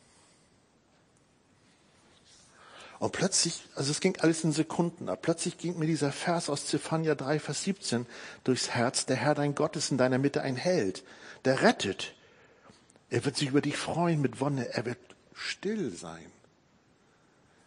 Und 2.98 3.12
plötzlich, 3.12 3.62
also 3.74 3.90
es 3.90 4.00
ging 4.00 4.16
alles 4.20 4.42
in 4.42 4.52
Sekunden 4.52 5.08
ab, 5.08 5.20
plötzlich 5.20 5.58
ging 5.58 5.78
mir 5.78 5.86
dieser 5.86 6.12
Vers 6.12 6.48
aus 6.48 6.66
Zephania 6.66 7.14
3, 7.14 7.40
Vers 7.40 7.62
17 7.64 8.06
durchs 8.44 8.70
Herz, 8.70 9.04
der 9.04 9.16
Herr 9.16 9.34
dein 9.34 9.54
Gott 9.54 9.76
ist 9.76 9.90
in 9.90 9.98
deiner 9.98 10.18
Mitte 10.18 10.40
ein 10.42 10.56
Held, 10.56 11.04
der 11.44 11.62
rettet. 11.62 12.14
Er 13.10 13.24
wird 13.24 13.36
sich 13.36 13.48
über 13.48 13.60
dich 13.60 13.76
freuen 13.76 14.20
mit 14.22 14.40
Wonne, 14.40 14.72
er 14.72 14.86
wird 14.86 14.98
still 15.34 15.94
sein 15.94 16.32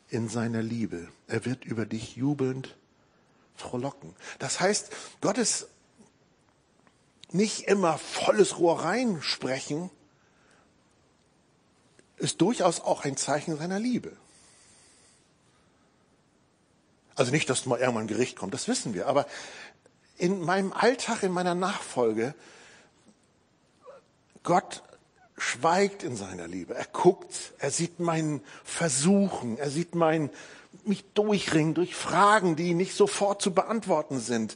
in 0.10 0.28
seiner 0.28 0.64
Liebe. 0.64 1.08
Er 1.28 1.46
wird 1.46 1.64
über 1.66 1.86
dich 1.86 2.16
jubelnd 2.16 2.76
frohlocken. 3.56 4.16
Das 4.40 4.60
heißt, 4.60 4.92
Gottes 5.22 5.68
nicht 7.32 7.68
immer 7.68 7.98
volles 7.98 8.58
Rohr 8.58 8.84
reinsprechen, 8.84 9.90
ist 12.18 12.42
durchaus 12.42 12.82
auch 12.82 13.06
ein 13.06 13.18
Zeichen 13.18 13.58
seiner 13.58 13.80
Liebe. 13.80 14.12
Also 17.16 17.32
nicht, 17.32 17.50
dass 17.50 17.66
mal 17.66 17.80
irgendwann 17.80 18.06
ein 18.06 18.08
Gericht 18.08 18.38
kommt, 18.38 18.54
das 18.54 18.68
wissen 18.68 18.94
wir, 18.94 19.08
aber 19.08 19.26
in 20.18 20.42
meinem 20.42 20.74
Alltag, 20.74 21.24
in 21.24 21.32
meiner 21.32 21.56
Nachfolge, 21.56 22.34
Gott 24.44 24.84
schweigt 25.38 26.04
in 26.04 26.16
seiner 26.16 26.48
Liebe. 26.48 26.76
Er 26.76 26.86
guckt, 26.86 27.54
er 27.60 27.72
sieht 27.72 28.00
meinen 28.00 28.42
Versuchen, 28.64 29.58
er 29.58 29.70
sieht 29.70 29.96
mein 29.96 30.30
mich 30.84 31.04
durchringen 31.14 31.74
durch 31.74 31.96
Fragen, 31.96 32.56
die 32.56 32.74
nicht 32.74 32.96
sofort 32.96 33.42
zu 33.42 33.54
beantworten 33.54 34.20
sind 34.20 34.56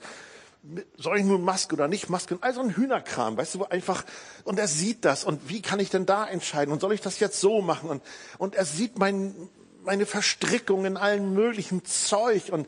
soll 0.97 1.19
ich 1.19 1.25
nun 1.25 1.43
Maske 1.43 1.75
oder 1.75 1.87
nicht 1.87 2.09
Maske? 2.09 2.37
Also 2.41 2.61
ein 2.61 2.75
Hühnerkram, 2.75 3.35
weißt 3.37 3.55
du, 3.55 3.59
wo 3.59 3.63
einfach, 3.65 4.05
und 4.43 4.59
er 4.59 4.67
sieht 4.67 5.03
das 5.03 5.23
und 5.23 5.49
wie 5.49 5.61
kann 5.61 5.79
ich 5.79 5.89
denn 5.89 6.05
da 6.05 6.25
entscheiden 6.25 6.71
und 6.71 6.79
soll 6.79 6.93
ich 6.93 7.01
das 7.01 7.19
jetzt 7.19 7.39
so 7.39 7.61
machen? 7.61 7.89
Und, 7.89 8.03
und 8.37 8.55
er 8.55 8.65
sieht 8.65 8.97
mein, 8.97 9.35
meine 9.83 10.05
Verstrickung 10.05 10.85
in 10.85 10.95
allen 10.95 11.33
möglichen 11.33 11.83
Zeug 11.83 12.49
und 12.51 12.67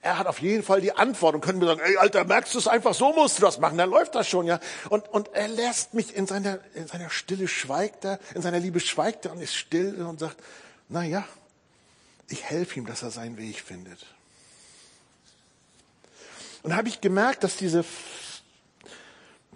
er 0.00 0.18
hat 0.18 0.26
auf 0.26 0.40
jeden 0.40 0.64
Fall 0.64 0.80
die 0.80 0.92
Antwort 0.92 1.34
und 1.34 1.42
können 1.42 1.58
mir 1.58 1.66
sagen, 1.66 1.80
ey 1.84 1.96
Alter, 1.96 2.24
merkst 2.24 2.54
du 2.54 2.58
es 2.58 2.66
einfach, 2.66 2.94
so 2.94 3.12
musst 3.12 3.38
du 3.38 3.42
das 3.42 3.58
machen, 3.58 3.78
dann 3.78 3.90
läuft 3.90 4.14
das 4.14 4.26
schon, 4.26 4.46
ja. 4.46 4.58
Und, 4.88 5.08
und 5.08 5.32
er 5.34 5.48
lässt 5.48 5.94
mich 5.94 6.16
in 6.16 6.26
seiner, 6.26 6.58
in 6.74 6.88
seiner 6.88 7.08
Stille 7.10 7.46
schweigt 7.46 8.04
er, 8.04 8.18
in 8.34 8.42
seiner 8.42 8.58
Liebe 8.58 8.80
schweigt 8.80 9.26
er 9.26 9.32
und 9.32 9.40
ist 9.40 9.54
still 9.54 10.02
und 10.02 10.18
sagt, 10.18 10.36
na 10.88 11.04
ja, 11.04 11.24
ich 12.28 12.42
helfe 12.42 12.80
ihm, 12.80 12.86
dass 12.86 13.02
er 13.02 13.10
seinen 13.10 13.36
Weg 13.36 13.60
findet. 13.60 14.06
Und 16.62 16.76
habe 16.76 16.88
ich 16.88 17.00
gemerkt, 17.00 17.44
dass 17.44 17.56
diese 17.56 17.84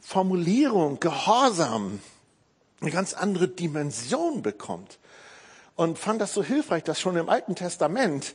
Formulierung 0.00 1.00
Gehorsam 1.00 2.00
eine 2.80 2.90
ganz 2.90 3.14
andere 3.14 3.48
Dimension 3.48 4.42
bekommt. 4.42 4.98
Und 5.74 5.98
fand 5.98 6.20
das 6.20 6.32
so 6.32 6.42
hilfreich, 6.42 6.84
dass 6.84 7.00
schon 7.00 7.16
im 7.16 7.28
Alten 7.28 7.54
Testament 7.54 8.34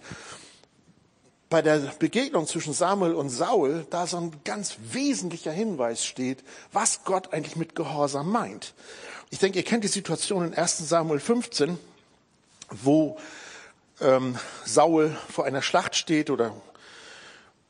bei 1.50 1.62
der 1.62 1.80
Begegnung 2.00 2.48
zwischen 2.48 2.74
Samuel 2.74 3.13
und 3.13 3.30
Saul 3.30 3.86
da 3.90 4.08
so 4.08 4.18
ein 4.18 4.32
ganz 4.46 4.78
wesentlicher 4.92 5.51
Hinweis 5.51 6.06
steht, 6.06 6.44
was 6.72 7.04
Gott 7.04 7.34
eigentlich 7.34 7.58
mit 7.58 7.75
Gehorsam 7.75 8.32
meint. 8.32 8.74
Ich 9.32 9.40
denke, 9.40 9.60
ihr 9.60 9.66
kennt 9.66 9.84
die 9.84 9.90
Situation 9.90 10.46
in 10.46 10.54
1 10.54 10.78
Samuel 10.90 11.20
15, 11.20 11.78
wo 12.70 13.18
ähm, 14.00 14.38
Saul 14.66 15.16
vor 15.30 15.46
einer 15.46 15.62
Schlacht 15.62 15.96
steht 15.96 16.30
oder 16.30 16.54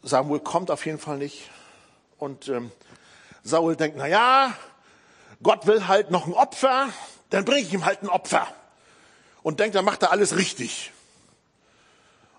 Samuel 0.04 0.40
kommt 0.40 0.72
auf 0.72 0.86
jeden 0.86 1.00
Fall 1.00 1.18
nicht. 1.18 1.50
Und 2.18 2.48
ähm, 2.48 2.72
Saul 3.44 3.76
denkt, 3.76 3.98
na 3.98 4.08
ja, 4.08 4.54
Gott 5.44 5.68
will 5.68 5.88
halt 5.88 6.12
noch 6.12 6.28
ein 6.28 6.34
Opfer, 6.34 6.90
dann 7.30 7.46
bringe 7.46 7.62
ich 7.62 7.74
ihm 7.74 7.86
halt 7.86 8.04
ein 8.04 8.10
Opfer. 8.10 8.48
Und 9.44 9.60
denkt, 9.60 9.76
dann 9.76 9.86
macht 9.86 10.04
er 10.04 10.12
alles 10.12 10.36
richtig. 10.36 10.92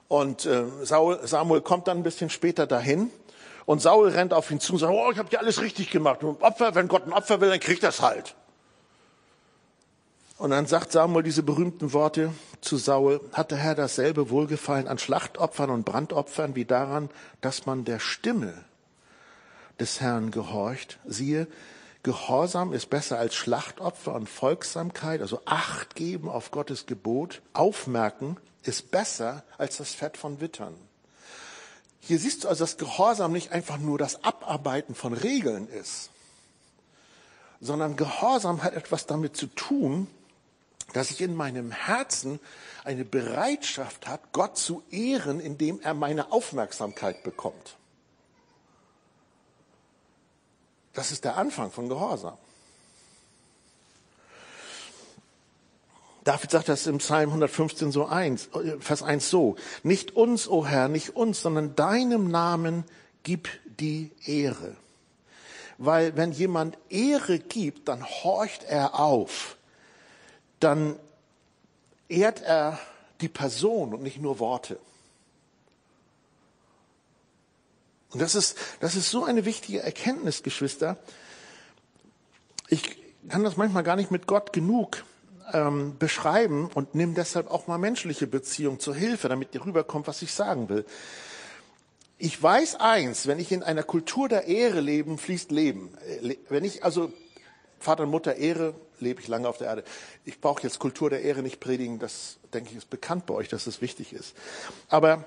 Und 0.09 0.47
äh, 0.47 0.64
Saul, 0.83 1.18
Samuel 1.27 1.62
kommt 1.62 1.88
dann 1.88 1.98
ein 1.98 2.03
bisschen 2.03 2.31
später 2.31 2.66
dahin. 2.66 3.11
Und 3.64 3.81
Saul 3.81 4.09
rennt 4.09 4.35
auf 4.35 4.51
ihn 4.51 4.61
zu 4.61 4.75
und 4.75 4.79
sagt, 4.81 4.92
oh, 4.92 5.11
ich 5.11 5.18
habe 5.18 5.31
dir 5.31 5.38
alles 5.38 5.61
richtig 5.61 5.90
gemacht. 5.90 6.22
Und 6.22 6.42
Opfer, 6.42 6.75
wenn 6.75 6.88
Gott 6.88 7.07
ein 7.07 7.12
Opfer 7.12 7.40
will, 7.40 7.48
dann 7.48 7.61
kriegt 7.61 7.83
es 7.83 8.01
halt. 8.03 8.35
Und 10.38 10.51
dann 10.51 10.66
sagt 10.66 10.92
Samuel 10.92 11.23
diese 11.23 11.42
berühmten 11.42 11.92
Worte 11.92 12.33
zu 12.61 12.77
Saul, 12.77 13.21
hat 13.33 13.51
der 13.51 13.59
Herr 13.59 13.75
dasselbe 13.75 14.31
Wohlgefallen 14.31 14.88
an 14.88 14.99
Schlachtopfern 14.99 15.71
und 15.71 15.85
Brandopfern 15.85 16.55
wie 16.55 16.64
daran, 16.64 17.11
dass 17.40 17.66
man 17.66 17.85
der 17.85 18.01
Stimme 18.01 18.55
des 19.79 20.01
Herrn 20.01 20.31
gehorcht. 20.31 20.99
Siehe, 21.07 21.47
Gehorsam 22.03 22.73
ist 22.73 22.90
besser 22.90 23.18
als 23.18 23.37
Schlachtopfer 23.37 24.14
und 24.14 24.29
Folgsamkeit, 24.29 25.21
also 25.21 25.40
Acht 25.45 25.95
geben 25.95 26.29
auf 26.29 26.51
Gottes 26.51 26.87
Gebot. 26.87 27.42
Aufmerken 27.53 28.37
ist 28.64 28.90
besser 28.90 29.45
als 29.57 29.77
das 29.77 29.92
Fett 29.92 30.16
von 30.16 30.40
Wittern. 30.40 30.75
Hier 32.01 32.18
siehst 32.18 32.42
du 32.42 32.49
also, 32.49 32.64
dass 32.64 32.77
Gehorsam 32.77 33.31
nicht 33.31 33.53
einfach 33.53 33.79
nur 33.79 33.99
das 33.99 34.25
Abarbeiten 34.25 34.97
von 34.97 35.12
Regeln 35.12 35.68
ist, 35.68 36.11
sondern 37.61 37.95
Gehorsam 37.95 38.64
hat 38.64 38.75
etwas 38.75 39.07
damit 39.07 39.37
zu 39.37 39.47
tun, 39.47 40.09
dass 40.92 41.11
ich 41.11 41.21
in 41.21 41.35
meinem 41.35 41.71
Herzen 41.71 42.40
eine 42.85 43.05
Bereitschaft 43.05 44.07
habe, 44.07 44.23
Gott 44.33 44.57
zu 44.59 44.83
ehren, 44.90 45.40
indem 45.40 45.81
er 45.81 45.95
meine 45.95 46.33
Aufmerksamkeit 46.33 47.23
bekommt. 47.23 47.77
Das 50.92 51.11
ist 51.11 51.25
der 51.25 51.37
Anfang 51.37 51.71
von 51.71 51.88
Gehorsam. 51.88 52.37
David 56.25 56.51
sagt 56.53 56.68
das 56.68 56.87
im 56.87 56.99
Psalm 56.99 57.31
115 57.31 57.90
so 57.90 58.07
1, 58.07 58.51
Vers 58.79 59.03
1 59.03 59.29
so. 59.29 59.57
Nicht 59.83 60.14
uns, 60.14 60.47
o 60.47 60.59
oh 60.59 60.66
Herr, 60.66 60.88
nicht 60.88 61.16
uns, 61.16 61.42
sondern 61.42 61.75
deinem 61.75 62.31
Namen 62.31 62.85
gib 63.25 63.49
die 63.81 64.12
Ehre. 64.25 64.77
Weil 65.79 66.16
wenn 66.16 66.31
jemand 66.31 66.79
Ehre 66.90 67.40
gibt, 67.40 67.88
dann 67.88 68.05
horcht 68.05 68.62
er 68.64 69.01
auf 69.01 69.57
dann 70.62 70.98
ehrt 72.09 72.42
er 72.42 72.79
die 73.20 73.29
Person 73.29 73.94
und 73.94 74.03
nicht 74.03 74.20
nur 74.20 74.38
Worte. 74.38 74.79
Und 78.11 78.20
das 78.20 78.35
ist, 78.35 78.59
das 78.81 78.94
ist 78.94 79.11
so 79.11 79.25
eine 79.25 79.44
wichtige 79.44 79.81
Erkenntnis, 79.81 80.42
Geschwister. 80.42 80.98
Ich 82.68 82.96
kann 83.29 83.42
das 83.42 83.57
manchmal 83.57 83.83
gar 83.83 83.96
nicht 83.96 84.11
mit 84.11 84.27
Gott 84.27 84.53
genug 84.53 85.05
ähm, 85.53 85.96
beschreiben 85.98 86.70
und 86.75 86.94
nehme 86.94 87.14
deshalb 87.14 87.51
auch 87.51 87.66
mal 87.66 87.79
menschliche 87.79 88.27
Beziehungen 88.27 88.81
zur 88.81 88.94
Hilfe, 88.94 89.29
damit 89.29 89.55
dir 89.55 89.64
rüberkommt, 89.64 90.07
was 90.07 90.20
ich 90.22 90.33
sagen 90.33 90.68
will. 90.68 90.85
Ich 92.18 92.40
weiß 92.40 92.77
eins, 92.77 93.27
wenn 93.27 93.38
ich 93.38 93.51
in 93.51 93.62
einer 93.62 93.83
Kultur 93.83 94.29
der 94.29 94.44
Ehre 94.44 94.81
lebe, 94.81 95.16
fließt 95.16 95.51
Leben. 95.51 95.96
Äh, 96.22 96.37
wenn 96.48 96.64
ich 96.64 96.85
also 96.85 97.12
Vater 97.79 98.05
und 98.05 98.11
Mutter 98.11 98.37
Ehre, 98.37 98.75
lebe 99.03 99.21
ich 99.21 99.29
lange 99.29 99.49
auf 99.49 99.59
der 99.59 99.69
Erde. 99.69 99.85
Ich 100.25 100.41
brauche 100.41 100.62
jetzt 100.62 100.79
Kultur 100.79 101.11
der 101.11 101.23
Ehre 101.23 101.43
nicht 101.43 101.61
predigen, 101.61 101.99
das 101.99 102.38
denke 102.55 102.71
ich 102.71 102.77
ist 102.77 102.91
bekannt 102.91 103.27
bei 103.27 103.35
euch, 103.35 103.49
dass 103.49 103.67
es 103.67 103.83
wichtig 103.83 104.12
ist. 104.12 104.35
Aber 104.88 105.25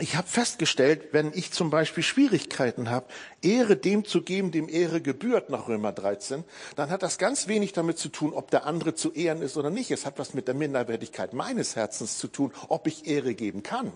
ich 0.00 0.14
habe 0.14 0.28
festgestellt, 0.28 1.08
wenn 1.12 1.32
ich 1.34 1.50
zum 1.50 1.70
Beispiel 1.70 2.04
Schwierigkeiten 2.04 2.88
habe, 2.88 3.06
Ehre 3.42 3.76
dem 3.76 4.04
zu 4.04 4.22
geben, 4.22 4.52
dem 4.52 4.68
Ehre 4.68 5.00
gebührt 5.00 5.50
nach 5.50 5.66
Römer 5.66 5.90
13, 5.90 6.44
dann 6.76 6.90
hat 6.90 7.02
das 7.02 7.18
ganz 7.18 7.48
wenig 7.48 7.72
damit 7.72 7.98
zu 7.98 8.08
tun, 8.08 8.32
ob 8.32 8.50
der 8.52 8.64
andere 8.64 8.94
zu 8.94 9.12
ehren 9.12 9.42
ist 9.42 9.56
oder 9.56 9.70
nicht. 9.70 9.90
Es 9.90 10.06
hat 10.06 10.18
was 10.18 10.34
mit 10.34 10.46
der 10.46 10.54
Minderwertigkeit 10.54 11.32
meines 11.32 11.74
Herzens 11.74 12.18
zu 12.18 12.28
tun, 12.28 12.52
ob 12.68 12.86
ich 12.86 13.08
Ehre 13.08 13.34
geben 13.34 13.64
kann. 13.64 13.92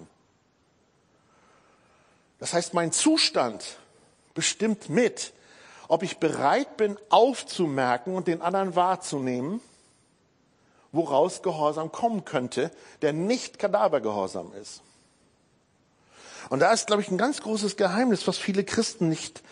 Das 2.40 2.52
heißt, 2.52 2.74
mein 2.74 2.90
Zustand 2.90 3.76
bestimmt 4.34 4.88
mit, 4.88 5.32
ob 5.92 6.02
ich 6.02 6.16
bereit 6.16 6.78
bin 6.78 6.96
aufzumerken 7.10 8.14
und 8.14 8.26
den 8.26 8.40
anderen 8.40 8.74
wahrzunehmen, 8.74 9.60
woraus 10.90 11.42
Gehorsam 11.42 11.92
kommen 11.92 12.24
könnte, 12.24 12.70
der 13.02 13.12
nicht 13.12 13.58
Kadavergehorsam 13.58 14.54
ist. 14.54 14.80
Und 16.48 16.60
da 16.60 16.72
ist, 16.72 16.86
glaube 16.86 17.02
ich, 17.02 17.10
ein 17.10 17.18
ganz 17.18 17.42
großes 17.42 17.76
Geheimnis, 17.76 18.26
was 18.26 18.38
viele 18.38 18.64
Christen 18.64 19.10
nicht 19.10 19.42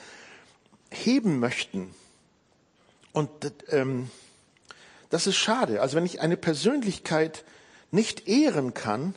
heben 0.90 1.40
möchten. 1.40 1.94
Und 3.12 3.28
ähm, 3.68 4.10
das 5.10 5.26
ist 5.26 5.36
schade. 5.36 5.82
Also 5.82 5.94
wenn 5.94 6.06
ich 6.06 6.22
eine 6.22 6.38
Persönlichkeit 6.38 7.44
nicht 7.90 8.28
ehren 8.28 8.72
kann, 8.72 9.14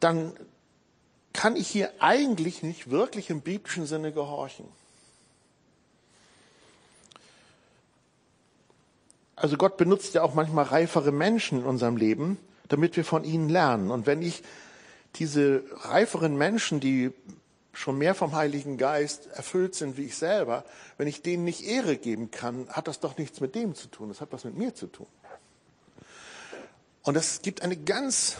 dann 0.00 0.36
kann 1.32 1.56
ich 1.56 1.66
hier 1.66 1.94
eigentlich 2.00 2.62
nicht 2.62 2.90
wirklich 2.90 3.30
im 3.30 3.40
biblischen 3.40 3.86
Sinne 3.86 4.12
gehorchen. 4.12 4.68
Also 9.36 9.58
Gott 9.58 9.76
benutzt 9.76 10.14
ja 10.14 10.22
auch 10.22 10.32
manchmal 10.32 10.64
reifere 10.64 11.12
Menschen 11.12 11.60
in 11.60 11.66
unserem 11.66 11.98
Leben, 11.98 12.38
damit 12.68 12.96
wir 12.96 13.04
von 13.04 13.22
ihnen 13.22 13.50
lernen. 13.50 13.90
Und 13.90 14.06
wenn 14.06 14.22
ich 14.22 14.42
diese 15.16 15.62
reiferen 15.72 16.36
Menschen, 16.36 16.80
die 16.80 17.12
schon 17.74 17.98
mehr 17.98 18.14
vom 18.14 18.34
Heiligen 18.34 18.78
Geist 18.78 19.26
erfüllt 19.26 19.74
sind 19.74 19.98
wie 19.98 20.06
ich 20.06 20.16
selber, 20.16 20.64
wenn 20.96 21.06
ich 21.06 21.20
denen 21.20 21.44
nicht 21.44 21.62
Ehre 21.62 21.98
geben 21.98 22.30
kann, 22.30 22.66
hat 22.70 22.88
das 22.88 23.00
doch 23.00 23.18
nichts 23.18 23.40
mit 23.40 23.54
dem 23.54 23.74
zu 23.74 23.88
tun, 23.88 24.08
das 24.08 24.22
hat 24.22 24.32
was 24.32 24.44
mit 24.44 24.56
mir 24.56 24.74
zu 24.74 24.86
tun. 24.86 25.06
Und 27.02 27.16
es 27.16 27.42
gibt 27.42 27.60
eine 27.60 27.76
ganz 27.76 28.36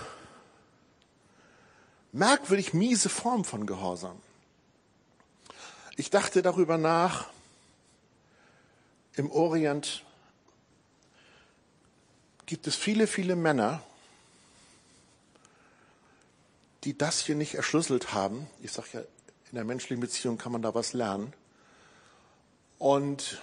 merkwürdig 2.12 2.72
miese 2.72 3.10
Form 3.10 3.44
von 3.44 3.66
Gehorsam. 3.66 4.16
Ich 5.96 6.08
dachte 6.08 6.40
darüber 6.40 6.78
nach, 6.78 7.28
im 9.14 9.30
Orient 9.30 10.05
gibt 12.46 12.66
es 12.66 12.76
viele, 12.76 13.06
viele 13.06 13.36
Männer, 13.36 13.82
die 16.84 16.96
das 16.96 17.20
hier 17.20 17.34
nicht 17.34 17.54
erschlüsselt 17.54 18.14
haben. 18.14 18.46
Ich 18.62 18.72
sage 18.72 18.88
ja, 18.92 19.00
in 19.50 19.54
der 19.54 19.64
menschlichen 19.64 20.00
Beziehung 20.00 20.38
kann 20.38 20.52
man 20.52 20.62
da 20.62 20.74
was 20.74 20.92
lernen. 20.92 21.32
Und 22.78 23.40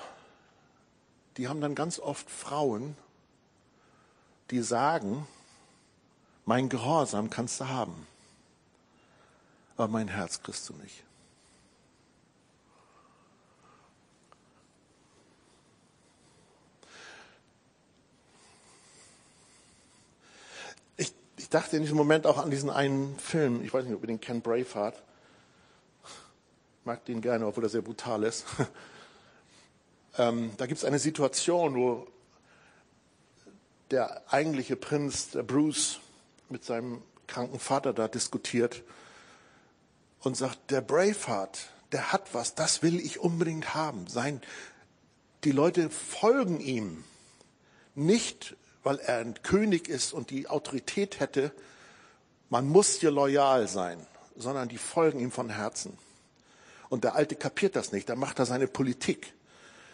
die 1.38 1.48
haben 1.48 1.62
dann 1.62 1.76
ganz 1.76 2.00
oft 2.00 2.30
Frauen, 2.30 2.96
die 4.52 4.62
sagen, 4.62 5.28
mein 6.46 6.70
Gehorsam 6.70 7.30
kannst 7.30 7.60
du 7.60 7.68
haben, 7.68 8.08
aber 9.78 9.88
mein 9.88 10.08
Herz 10.08 10.42
kriegst 10.44 10.68
du 10.70 10.74
nicht. 10.74 11.04
Ich, 20.98 21.14
ich 21.38 21.43
dachte 21.54 21.78
in 21.78 21.84
diesem 21.84 21.98
Moment 21.98 22.26
auch 22.26 22.38
an 22.38 22.50
diesen 22.50 22.70
einen 22.70 23.18
Film, 23.20 23.64
ich 23.64 23.74
weiß 23.74 23.86
nicht, 23.86 23.94
ob 23.94 24.02
ihr 24.02 24.08
den 24.08 24.20
kennt, 24.20 24.44
Braveheart. 24.44 24.96
Ich 26.80 26.86
mag 26.86 27.06
den 27.06 27.22
gerne, 27.22 27.46
obwohl 27.46 27.66
er 27.66 27.70
sehr 27.70 27.82
brutal 27.82 28.24
ist. 28.24 28.46
ähm, 30.18 30.52
da 30.58 30.66
gibt 30.66 30.80
es 30.80 30.86
eine 30.86 31.00
Situation, 31.00 31.76
wo 31.76 32.08
der 33.92 34.24
eigentliche 34.34 34.76
Prinz, 34.76 35.30
der 35.30 35.44
Bruce, 35.44 36.00
mit 36.50 36.64
seinem 36.64 37.02
kranken 37.28 37.60
Vater 37.60 37.94
da 37.94 38.08
diskutiert 38.08 38.84
und 40.22 40.36
sagt, 40.36 40.72
der 40.72 40.82
Braveheart, 40.82 41.70
der 41.92 42.12
hat 42.12 42.34
was, 42.34 42.56
das 42.56 42.82
will 42.82 43.00
ich 43.00 43.20
unbedingt 43.20 43.76
haben. 43.76 44.08
Sein, 44.08 44.42
die 45.44 45.52
Leute 45.52 45.92
folgen 45.92 46.60
ihm 46.60 47.04
nicht, 47.94 48.56
weil 48.84 49.00
er 49.00 49.20
ein 49.20 49.42
König 49.44 49.88
ist 49.88 50.14
und 50.14 50.30
die 50.30 50.48
Autorität 50.48 51.20
hätte, 51.20 51.52
man 52.50 52.68
muss 52.68 52.96
hier 52.96 53.12
loyal 53.12 53.68
sein, 53.68 54.06
sondern 54.38 54.70
die 54.70 54.78
folgen 54.78 55.20
ihm 55.20 55.32
von 55.32 55.50
Herzen. 55.50 55.98
Und 56.90 57.04
der 57.04 57.16
Alte 57.16 57.36
kapiert 57.36 57.76
das 57.76 57.92
nicht, 57.92 58.10
da 58.10 58.16
macht 58.16 58.40
er 58.40 58.46
seine 58.46 58.68
Politik. 58.68 59.34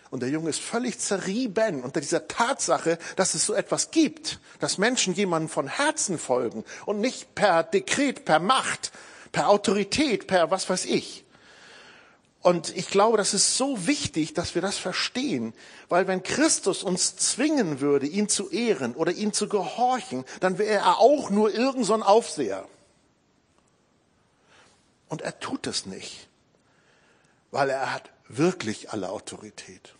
Und 0.10 0.21
der 0.21 0.30
Junge 0.30 0.49
ist 0.49 0.60
völlig 0.60 0.99
zerrieben 0.99 1.84
unter 1.84 2.02
dieser 2.02 2.28
Tatsache, 2.28 2.97
dass 3.15 3.36
es 3.36 3.45
so 3.45 3.54
etwas 3.54 3.91
gibt, 3.91 4.39
dass 4.60 4.80
Menschen 4.80 5.13
jemandem 5.13 5.49
von 5.49 5.67
Herzen 5.67 6.17
folgen 6.17 6.65
und 6.86 6.99
nicht 6.99 7.36
per 7.36 7.63
Dekret, 7.63 8.25
per 8.25 8.39
Macht, 8.39 8.91
per 9.32 9.49
Autorität, 9.49 10.25
per 10.25 10.49
was 10.49 10.67
weiß 10.67 10.86
ich. 10.86 11.25
Und 12.41 12.75
ich 12.75 12.89
glaube, 12.89 13.17
das 13.17 13.34
ist 13.34 13.58
so 13.58 13.86
wichtig, 13.86 14.34
dass 14.34 14.56
wir 14.56 14.62
das 14.62 14.78
verstehen, 14.78 15.54
weil 15.89 16.08
wenn 16.08 16.23
Christus 16.23 16.84
uns 16.84 17.17
zwingen 17.17 17.82
würde, 17.82 18.08
ihn 18.08 18.30
zu 18.30 18.49
ehren 18.49 18.95
oder 18.95 19.12
ihn 19.12 19.34
zu 19.34 19.49
gehorchen, 19.49 20.23
dann 20.39 20.58
wäre 20.58 20.75
er 20.75 20.99
auch 20.99 21.30
nur 21.30 21.54
irgend 21.54 21.86
so 21.86 21.93
ein 21.93 22.04
Aufseher. 22.04 22.65
Und 25.10 25.21
er 25.21 25.38
tut 25.39 25.67
es 25.67 25.86
nicht, 25.86 26.30
weil 27.52 27.69
er 27.69 27.93
hat 27.93 28.10
wirklich 28.30 28.91
alle 28.91 29.10
Autorität. 29.10 29.93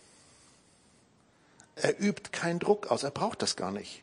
Er 1.76 2.00
übt 2.00 2.30
keinen 2.30 2.58
Druck 2.58 2.90
aus, 2.90 3.02
er 3.02 3.10
braucht 3.10 3.42
das 3.42 3.56
gar 3.56 3.70
nicht. 3.70 4.02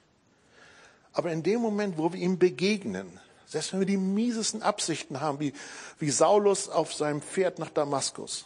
Aber 1.13 1.32
in 1.32 1.41
dem 1.41 1.62
Moment, 1.62 1.97
wo 1.97 2.13
wir 2.13 2.19
ihm 2.19 2.38
begegnen, 2.38 3.19
selbst 3.47 3.71
wenn 3.71 3.79
wir 3.79 3.88
die 3.88 3.97
miesesten 3.97 4.62
Absichten 4.62 5.21
haben, 5.21 5.39
wie, 5.39 5.53
wie 5.99 6.12
Saulus 6.12 6.69
auf 6.69 6.93
seinem 6.93 7.21
Pferd 7.21 7.60
nach 7.60 7.69
Damaskus, 7.69 8.45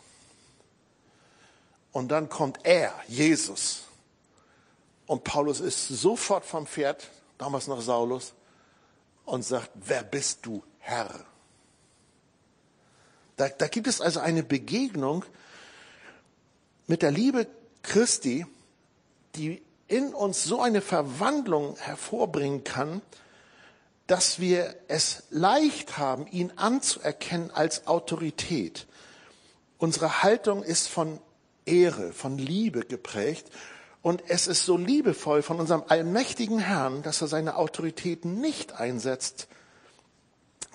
und 1.91 2.09
dann 2.09 2.29
kommt 2.29 2.59
er, 2.63 2.93
Jesus, 3.07 3.83
und 5.07 5.25
Paulus 5.25 5.59
ist 5.59 5.89
sofort 5.89 6.45
vom 6.45 6.65
Pferd, 6.65 7.09
damals 7.37 7.67
noch 7.67 7.81
Saulus, 7.81 8.33
und 9.25 9.43
sagt, 9.43 9.71
wer 9.75 10.03
bist 10.03 10.45
du, 10.45 10.63
Herr? 10.79 11.09
Da, 13.35 13.49
da 13.49 13.67
gibt 13.67 13.87
es 13.87 13.99
also 13.99 14.19
eine 14.19 14.43
Begegnung 14.43 15.25
mit 16.87 17.01
der 17.01 17.11
Liebe 17.11 17.47
Christi, 17.81 18.45
die 19.35 19.61
in 19.87 20.13
uns 20.13 20.43
so 20.43 20.61
eine 20.61 20.81
Verwandlung 20.81 21.75
hervorbringen 21.77 22.63
kann, 22.63 23.01
dass 24.11 24.41
wir 24.41 24.75
es 24.89 25.23
leicht 25.29 25.97
haben, 25.97 26.27
ihn 26.27 26.51
anzuerkennen 26.57 27.49
als 27.49 27.87
Autorität. 27.87 28.85
Unsere 29.77 30.21
Haltung 30.21 30.63
ist 30.63 30.89
von 30.89 31.21
Ehre, 31.63 32.11
von 32.11 32.37
Liebe 32.37 32.81
geprägt 32.81 33.49
und 34.01 34.21
es 34.27 34.47
ist 34.47 34.65
so 34.65 34.75
liebevoll 34.75 35.41
von 35.41 35.61
unserem 35.61 35.85
allmächtigen 35.87 36.59
Herrn, 36.59 37.03
dass 37.03 37.21
er 37.21 37.29
seine 37.29 37.55
Autorität 37.55 38.25
nicht 38.25 38.73
einsetzt, 38.73 39.47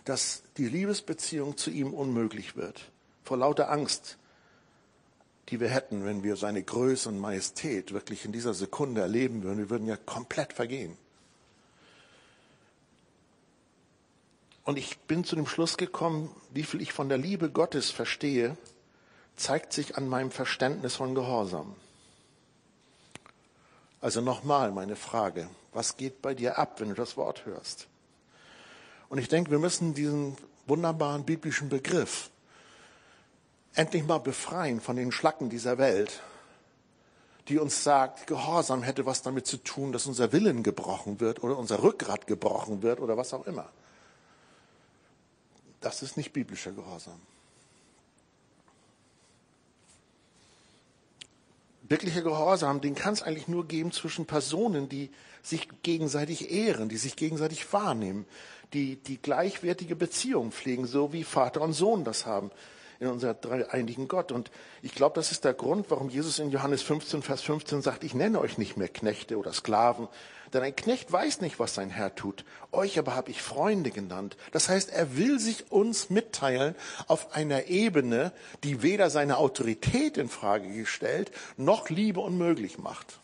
dass 0.06 0.42
die 0.56 0.70
Liebesbeziehung 0.70 1.58
zu 1.58 1.68
ihm 1.68 1.92
unmöglich 1.92 2.56
wird. 2.56 2.90
Vor 3.22 3.36
lauter 3.36 3.70
Angst 3.70 4.16
die 5.50 5.60
wir 5.60 5.68
hätten, 5.68 6.04
wenn 6.06 6.24
wir 6.24 6.36
seine 6.36 6.62
Größe 6.62 7.08
und 7.08 7.20
Majestät 7.20 7.92
wirklich 7.92 8.24
in 8.24 8.32
dieser 8.32 8.52
Sekunde 8.52 9.02
erleben 9.02 9.44
würden. 9.44 9.58
Wir 9.58 9.70
würden 9.70 9.86
ja 9.86 9.96
komplett 9.96 10.52
vergehen. 10.52 10.96
Und 14.66 14.78
ich 14.78 14.98
bin 14.98 15.22
zu 15.22 15.36
dem 15.36 15.46
Schluss 15.46 15.76
gekommen, 15.76 16.28
wie 16.50 16.64
viel 16.64 16.82
ich 16.82 16.92
von 16.92 17.08
der 17.08 17.18
Liebe 17.18 17.50
Gottes 17.50 17.92
verstehe, 17.92 18.56
zeigt 19.36 19.72
sich 19.72 19.96
an 19.96 20.08
meinem 20.08 20.32
Verständnis 20.32 20.96
von 20.96 21.14
Gehorsam. 21.14 21.76
Also 24.00 24.20
nochmal 24.20 24.72
meine 24.72 24.96
Frage, 24.96 25.48
was 25.72 25.96
geht 25.96 26.20
bei 26.20 26.34
dir 26.34 26.58
ab, 26.58 26.80
wenn 26.80 26.88
du 26.88 26.94
das 26.96 27.16
Wort 27.16 27.46
hörst? 27.46 27.86
Und 29.08 29.18
ich 29.18 29.28
denke, 29.28 29.52
wir 29.52 29.60
müssen 29.60 29.94
diesen 29.94 30.36
wunderbaren 30.66 31.24
biblischen 31.24 31.68
Begriff 31.68 32.30
endlich 33.74 34.04
mal 34.04 34.18
befreien 34.18 34.80
von 34.80 34.96
den 34.96 35.12
Schlacken 35.12 35.48
dieser 35.48 35.78
Welt, 35.78 36.22
die 37.46 37.58
uns 37.58 37.84
sagt, 37.84 38.26
Gehorsam 38.26 38.82
hätte 38.82 39.06
was 39.06 39.22
damit 39.22 39.46
zu 39.46 39.58
tun, 39.58 39.92
dass 39.92 40.06
unser 40.06 40.32
Willen 40.32 40.64
gebrochen 40.64 41.20
wird 41.20 41.44
oder 41.44 41.56
unser 41.56 41.84
Rückgrat 41.84 42.26
gebrochen 42.26 42.82
wird 42.82 42.98
oder 42.98 43.16
was 43.16 43.32
auch 43.32 43.46
immer. 43.46 43.68
Das 45.86 46.02
ist 46.02 46.16
nicht 46.16 46.32
biblischer 46.32 46.72
Gehorsam. 46.72 47.20
Wirklicher 51.82 52.22
Gehorsam, 52.22 52.80
den 52.80 52.96
kann 52.96 53.14
es 53.14 53.22
eigentlich 53.22 53.46
nur 53.46 53.68
geben 53.68 53.92
zwischen 53.92 54.26
Personen, 54.26 54.88
die 54.88 55.10
sich 55.44 55.68
gegenseitig 55.84 56.50
ehren, 56.50 56.88
die 56.88 56.96
sich 56.96 57.14
gegenseitig 57.14 57.72
wahrnehmen, 57.72 58.26
die 58.72 58.96
die 58.96 59.22
gleichwertige 59.22 59.94
Beziehung 59.94 60.50
pflegen, 60.50 60.86
so 60.86 61.12
wie 61.12 61.22
Vater 61.22 61.60
und 61.60 61.72
Sohn 61.72 62.02
das 62.02 62.26
haben 62.26 62.50
in 62.98 63.06
unser 63.06 63.34
dreieinigen 63.34 64.08
Gott. 64.08 64.32
Und 64.32 64.50
ich 64.82 64.92
glaube, 64.92 65.14
das 65.14 65.30
ist 65.30 65.44
der 65.44 65.54
Grund, 65.54 65.88
warum 65.90 66.08
Jesus 66.08 66.40
in 66.40 66.50
Johannes 66.50 66.82
15, 66.82 67.22
Vers 67.22 67.42
15 67.42 67.80
sagt, 67.80 68.02
ich 68.02 68.12
nenne 68.12 68.40
euch 68.40 68.58
nicht 68.58 68.76
mehr 68.76 68.88
Knechte 68.88 69.38
oder 69.38 69.52
Sklaven, 69.52 70.08
denn 70.56 70.64
ein 70.64 70.74
Knecht 70.74 71.12
weiß 71.12 71.40
nicht, 71.42 71.58
was 71.58 71.74
sein 71.74 71.90
Herr 71.90 72.14
tut. 72.14 72.44
Euch 72.72 72.98
aber 72.98 73.14
habe 73.14 73.30
ich 73.30 73.42
Freunde 73.42 73.90
genannt. 73.90 74.36
Das 74.52 74.68
heißt, 74.68 74.90
er 74.90 75.16
will 75.16 75.38
sich 75.38 75.70
uns 75.70 76.10
mitteilen 76.10 76.74
auf 77.06 77.34
einer 77.34 77.66
Ebene, 77.66 78.32
die 78.64 78.82
weder 78.82 79.10
seine 79.10 79.36
Autorität 79.36 80.16
in 80.16 80.28
Frage 80.28 80.68
gestellt, 80.72 81.30
noch 81.56 81.90
Liebe 81.90 82.20
unmöglich 82.20 82.78
macht. 82.78 83.18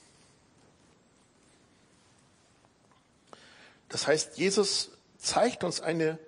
Das 3.89 4.07
heißt, 4.07 4.39
Jesus 4.39 4.91
zeigt 5.19 5.65
uns 5.65 5.81
eine 5.81 6.19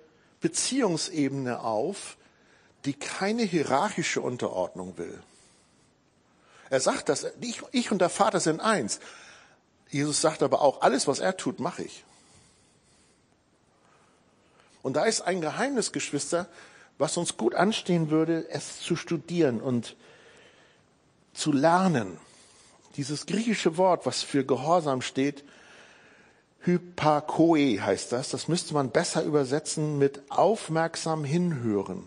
Beziehungsebene 0.41 1.61
auf, 1.61 2.17
die 2.85 2.93
keine 2.93 3.43
hierarchische 3.43 4.21
Unterordnung 4.21 4.97
will. 4.97 5.21
Er 6.69 6.79
sagt 6.79 7.09
das, 7.09 7.27
ich, 7.41 7.61
ich 7.71 7.91
und 7.91 7.99
der 7.99 8.09
Vater 8.09 8.39
sind 8.39 8.59
eins. 8.59 8.99
Jesus 9.95 10.19
sagt 10.19 10.43
aber 10.43 10.61
auch, 10.61 10.81
alles, 10.81 11.07
was 11.07 11.19
er 11.19 11.37
tut, 11.37 11.61
mache 11.61 11.83
ich. 11.83 12.03
Und 14.83 14.97
da 14.97 15.05
ist 15.05 15.21
ein 15.21 15.39
Geheimnis, 15.39 15.93
Geschwister, 15.93 16.49
was 16.97 17.15
uns 17.15 17.37
gut 17.37 17.55
anstehen 17.55 18.09
würde, 18.09 18.45
es 18.49 18.81
zu 18.81 18.97
studieren 18.97 19.61
und 19.61 19.95
zu 21.33 21.53
lernen. 21.53 22.17
Dieses 22.97 23.25
griechische 23.25 23.77
Wort, 23.77 24.05
was 24.05 24.21
für 24.21 24.43
Gehorsam 24.43 25.01
steht, 25.01 25.45
Hypakoe 26.59 27.79
heißt 27.79 28.11
das, 28.11 28.31
das 28.31 28.49
müsste 28.49 28.73
man 28.73 28.89
besser 28.89 29.23
übersetzen 29.23 29.97
mit 29.97 30.29
aufmerksam 30.29 31.23
hinhören. 31.23 32.03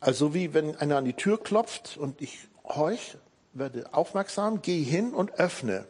Also 0.00 0.34
wie 0.34 0.52
wenn 0.52 0.74
einer 0.74 0.96
an 0.96 1.04
die 1.04 1.12
Tür 1.12 1.40
klopft 1.40 1.96
und 1.96 2.20
ich 2.20 2.48
horch, 2.64 3.16
werde 3.52 3.94
aufmerksam, 3.94 4.62
gehe 4.62 4.84
hin 4.84 5.14
und 5.14 5.34
öffne. 5.34 5.86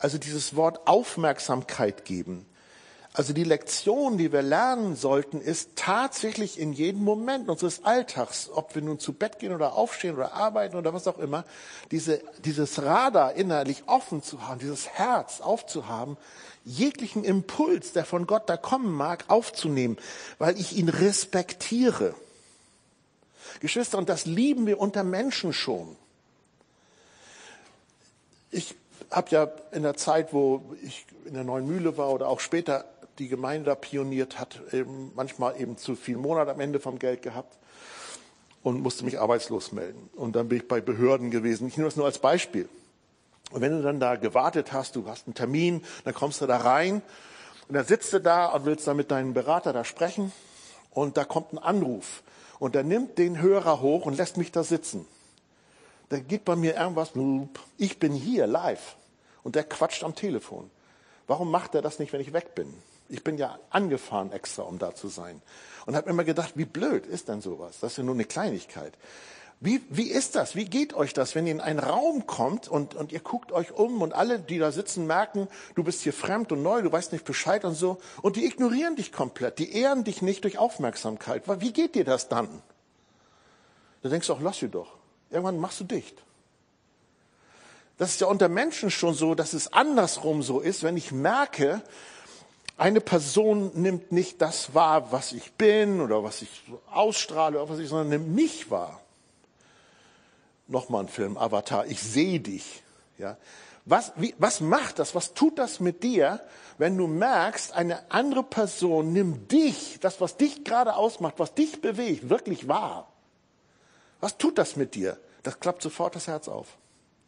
Also 0.00 0.18
dieses 0.18 0.56
Wort 0.56 0.86
Aufmerksamkeit 0.86 2.04
geben. 2.04 2.46
Also 3.12 3.32
die 3.32 3.44
Lektion, 3.44 4.18
die 4.18 4.32
wir 4.32 4.40
lernen 4.40 4.96
sollten, 4.96 5.40
ist 5.40 5.70
tatsächlich 5.74 6.58
in 6.58 6.72
jedem 6.72 7.02
Moment 7.02 7.48
unseres 7.48 7.84
Alltags, 7.84 8.48
ob 8.52 8.74
wir 8.74 8.82
nun 8.82 8.98
zu 8.98 9.12
Bett 9.12 9.40
gehen 9.40 9.52
oder 9.52 9.74
aufstehen 9.74 10.14
oder 10.14 10.32
arbeiten 10.32 10.76
oder 10.76 10.94
was 10.94 11.06
auch 11.06 11.18
immer, 11.18 11.44
diese, 11.90 12.22
dieses 12.44 12.82
Radar 12.82 13.34
innerlich 13.34 13.82
offen 13.86 14.22
zu 14.22 14.46
haben, 14.46 14.60
dieses 14.60 14.88
Herz 14.88 15.40
aufzuhaben, 15.40 16.16
jeglichen 16.64 17.24
Impuls, 17.24 17.92
der 17.92 18.04
von 18.04 18.26
Gott 18.26 18.48
da 18.48 18.56
kommen 18.56 18.92
mag, 18.92 19.24
aufzunehmen, 19.26 19.98
weil 20.38 20.58
ich 20.58 20.76
ihn 20.76 20.88
respektiere. 20.88 22.14
Geschwister, 23.58 23.98
und 23.98 24.08
das 24.08 24.24
lieben 24.24 24.66
wir 24.66 24.78
unter 24.78 25.02
Menschen 25.02 25.52
schon. 25.52 25.96
Ich 28.52 28.76
habe 29.10 29.30
ja 29.30 29.48
in 29.72 29.82
der 29.82 29.96
Zeit, 29.96 30.32
wo 30.32 30.62
ich 30.82 31.06
in 31.24 31.34
der 31.34 31.44
Neuen 31.44 31.66
Mühle 31.66 31.96
war 31.96 32.10
oder 32.10 32.28
auch 32.28 32.40
später 32.40 32.84
die 33.18 33.28
Gemeinde 33.28 33.66
da 33.66 33.74
pioniert 33.74 34.38
hat, 34.38 34.60
eben 34.72 35.12
manchmal 35.14 35.60
eben 35.60 35.76
zu 35.76 35.94
viel 35.94 36.16
Monat 36.16 36.48
am 36.48 36.60
Ende 36.60 36.80
vom 36.80 36.98
Geld 36.98 37.22
gehabt 37.22 37.58
und 38.62 38.80
musste 38.80 39.04
mich 39.04 39.20
arbeitslos 39.20 39.72
melden. 39.72 40.10
Und 40.16 40.36
dann 40.36 40.48
bin 40.48 40.58
ich 40.58 40.68
bei 40.68 40.80
Behörden 40.80 41.30
gewesen. 41.30 41.68
Ich 41.68 41.76
nehme 41.76 41.88
das 41.88 41.96
nur 41.96 42.06
als 42.06 42.18
Beispiel. 42.18 42.68
Und 43.50 43.60
wenn 43.60 43.72
du 43.72 43.82
dann 43.82 44.00
da 44.00 44.16
gewartet 44.16 44.72
hast, 44.72 44.96
du 44.96 45.06
hast 45.06 45.26
einen 45.26 45.34
Termin, 45.34 45.82
dann 46.04 46.14
kommst 46.14 46.40
du 46.40 46.46
da 46.46 46.56
rein 46.58 47.02
und 47.68 47.74
dann 47.74 47.84
sitzt 47.84 48.12
du 48.12 48.20
da 48.20 48.46
und 48.46 48.64
willst 48.64 48.86
dann 48.86 48.96
mit 48.96 49.10
deinem 49.10 49.34
Berater 49.34 49.72
da 49.72 49.84
sprechen 49.84 50.32
und 50.90 51.16
da 51.16 51.24
kommt 51.24 51.52
ein 51.52 51.58
Anruf 51.58 52.22
und 52.58 52.74
der 52.74 52.84
nimmt 52.84 53.18
den 53.18 53.40
Hörer 53.40 53.80
hoch 53.80 54.06
und 54.06 54.16
lässt 54.16 54.36
mich 54.36 54.52
da 54.52 54.62
sitzen. 54.62 55.06
Da 56.10 56.18
geht 56.18 56.44
bei 56.44 56.56
mir 56.56 56.76
irgendwas, 56.76 57.12
ich 57.78 57.98
bin 57.98 58.12
hier 58.12 58.46
live 58.46 58.96
und 59.44 59.54
der 59.54 59.64
quatscht 59.64 60.04
am 60.04 60.14
Telefon. 60.14 60.68
Warum 61.28 61.50
macht 61.50 61.76
er 61.76 61.82
das 61.82 62.00
nicht, 62.00 62.12
wenn 62.12 62.20
ich 62.20 62.32
weg 62.32 62.56
bin? 62.56 62.74
Ich 63.08 63.22
bin 63.22 63.38
ja 63.38 63.58
angefahren 63.70 64.32
extra, 64.32 64.64
um 64.64 64.78
da 64.78 64.94
zu 64.94 65.06
sein. 65.08 65.40
Und 65.86 65.94
habe 65.94 66.10
immer 66.10 66.24
gedacht, 66.24 66.54
wie 66.56 66.64
blöd 66.64 67.06
ist 67.06 67.28
denn 67.28 67.40
sowas? 67.40 67.78
Das 67.80 67.92
ist 67.92 67.98
ja 67.98 68.04
nur 68.04 68.14
eine 68.14 68.24
Kleinigkeit. 68.24 68.92
Wie, 69.60 69.82
wie 69.88 70.10
ist 70.10 70.34
das? 70.34 70.56
Wie 70.56 70.64
geht 70.64 70.94
euch 70.94 71.12
das, 71.12 71.36
wenn 71.36 71.46
ihr 71.46 71.52
in 71.52 71.60
einen 71.60 71.78
Raum 71.78 72.26
kommt 72.26 72.66
und, 72.66 72.96
und 72.96 73.12
ihr 73.12 73.20
guckt 73.20 73.52
euch 73.52 73.72
um 73.72 74.02
und 74.02 74.12
alle, 74.12 74.40
die 74.40 74.58
da 74.58 74.72
sitzen, 74.72 75.06
merken, 75.06 75.46
du 75.76 75.84
bist 75.84 76.00
hier 76.00 76.12
fremd 76.12 76.50
und 76.50 76.62
neu, 76.62 76.82
du 76.82 76.90
weißt 76.90 77.12
nicht 77.12 77.24
Bescheid 77.24 77.64
und 77.64 77.74
so. 77.74 77.98
Und 78.22 78.34
die 78.34 78.46
ignorieren 78.46 78.96
dich 78.96 79.12
komplett, 79.12 79.60
die 79.60 79.72
ehren 79.76 80.02
dich 80.02 80.22
nicht 80.22 80.42
durch 80.42 80.58
Aufmerksamkeit. 80.58 81.44
Wie 81.60 81.72
geht 81.72 81.94
dir 81.94 82.04
das 82.04 82.28
dann? 82.28 82.48
Da 84.02 84.08
denkst 84.08 84.26
du 84.26 84.32
auch, 84.32 84.40
lass 84.40 84.58
sie 84.58 84.68
doch. 84.68 84.99
Irgendwann 85.30 85.58
machst 85.58 85.80
du 85.80 85.84
dicht. 85.84 86.22
Das 87.98 88.10
ist 88.10 88.20
ja 88.20 88.26
unter 88.28 88.48
Menschen 88.48 88.90
schon 88.90 89.14
so, 89.14 89.34
dass 89.34 89.52
es 89.52 89.72
andersrum 89.72 90.42
so 90.42 90.60
ist, 90.60 90.82
wenn 90.82 90.96
ich 90.96 91.12
merke, 91.12 91.82
eine 92.78 93.02
Person 93.02 93.72
nimmt 93.74 94.10
nicht 94.10 94.40
das 94.40 94.74
wahr, 94.74 95.12
was 95.12 95.32
ich 95.32 95.52
bin 95.52 96.00
oder 96.00 96.24
was 96.24 96.40
ich 96.40 96.62
ausstrahle, 96.90 97.60
oder 97.60 97.70
was 97.70 97.78
ich, 97.78 97.90
sondern 97.90 98.08
nimmt 98.08 98.34
mich 98.34 98.70
wahr. 98.70 99.02
Nochmal 100.66 101.02
ein 101.02 101.08
Film, 101.08 101.36
Avatar, 101.36 101.86
ich 101.86 102.02
sehe 102.02 102.40
dich. 102.40 102.82
Ja. 103.18 103.36
Was, 103.84 104.12
wie, 104.16 104.34
was 104.38 104.62
macht 104.62 104.98
das? 104.98 105.14
Was 105.14 105.34
tut 105.34 105.58
das 105.58 105.78
mit 105.78 106.02
dir, 106.02 106.40
wenn 106.78 106.96
du 106.96 107.06
merkst, 107.06 107.74
eine 107.74 108.10
andere 108.10 108.44
Person 108.44 109.12
nimmt 109.12 109.52
dich, 109.52 109.98
das, 110.00 110.22
was 110.22 110.38
dich 110.38 110.64
gerade 110.64 110.96
ausmacht, 110.96 111.34
was 111.36 111.52
dich 111.52 111.82
bewegt, 111.82 112.30
wirklich 112.30 112.66
wahr? 112.66 113.09
Was 114.20 114.36
tut 114.38 114.58
das 114.58 114.76
mit 114.76 114.94
dir? 114.94 115.18
Das 115.42 115.60
klappt 115.60 115.82
sofort 115.82 116.14
das 116.14 116.26
Herz 116.26 116.48
auf. 116.48 116.68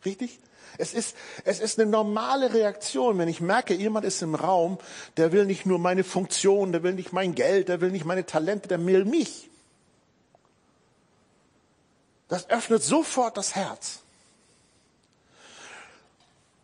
Richtig? 0.04 0.38
Es 0.78 0.94
ist, 0.94 1.16
es 1.44 1.60
ist 1.60 1.78
eine 1.78 1.90
normale 1.90 2.54
Reaktion, 2.54 3.18
wenn 3.18 3.28
ich 3.28 3.40
merke, 3.40 3.74
jemand 3.74 4.06
ist 4.06 4.22
im 4.22 4.34
Raum, 4.34 4.78
der 5.16 5.32
will 5.32 5.44
nicht 5.44 5.66
nur 5.66 5.78
meine 5.78 6.04
Funktion, 6.04 6.72
der 6.72 6.82
will 6.82 6.94
nicht 6.94 7.12
mein 7.12 7.34
Geld, 7.34 7.68
der 7.68 7.80
will 7.80 7.90
nicht 7.90 8.04
meine 8.04 8.24
Talente, 8.24 8.68
der 8.68 8.84
will 8.84 9.04
mich. 9.04 9.50
Das 12.28 12.48
öffnet 12.48 12.82
sofort 12.82 13.36
das 13.36 13.54
Herz. 13.54 14.00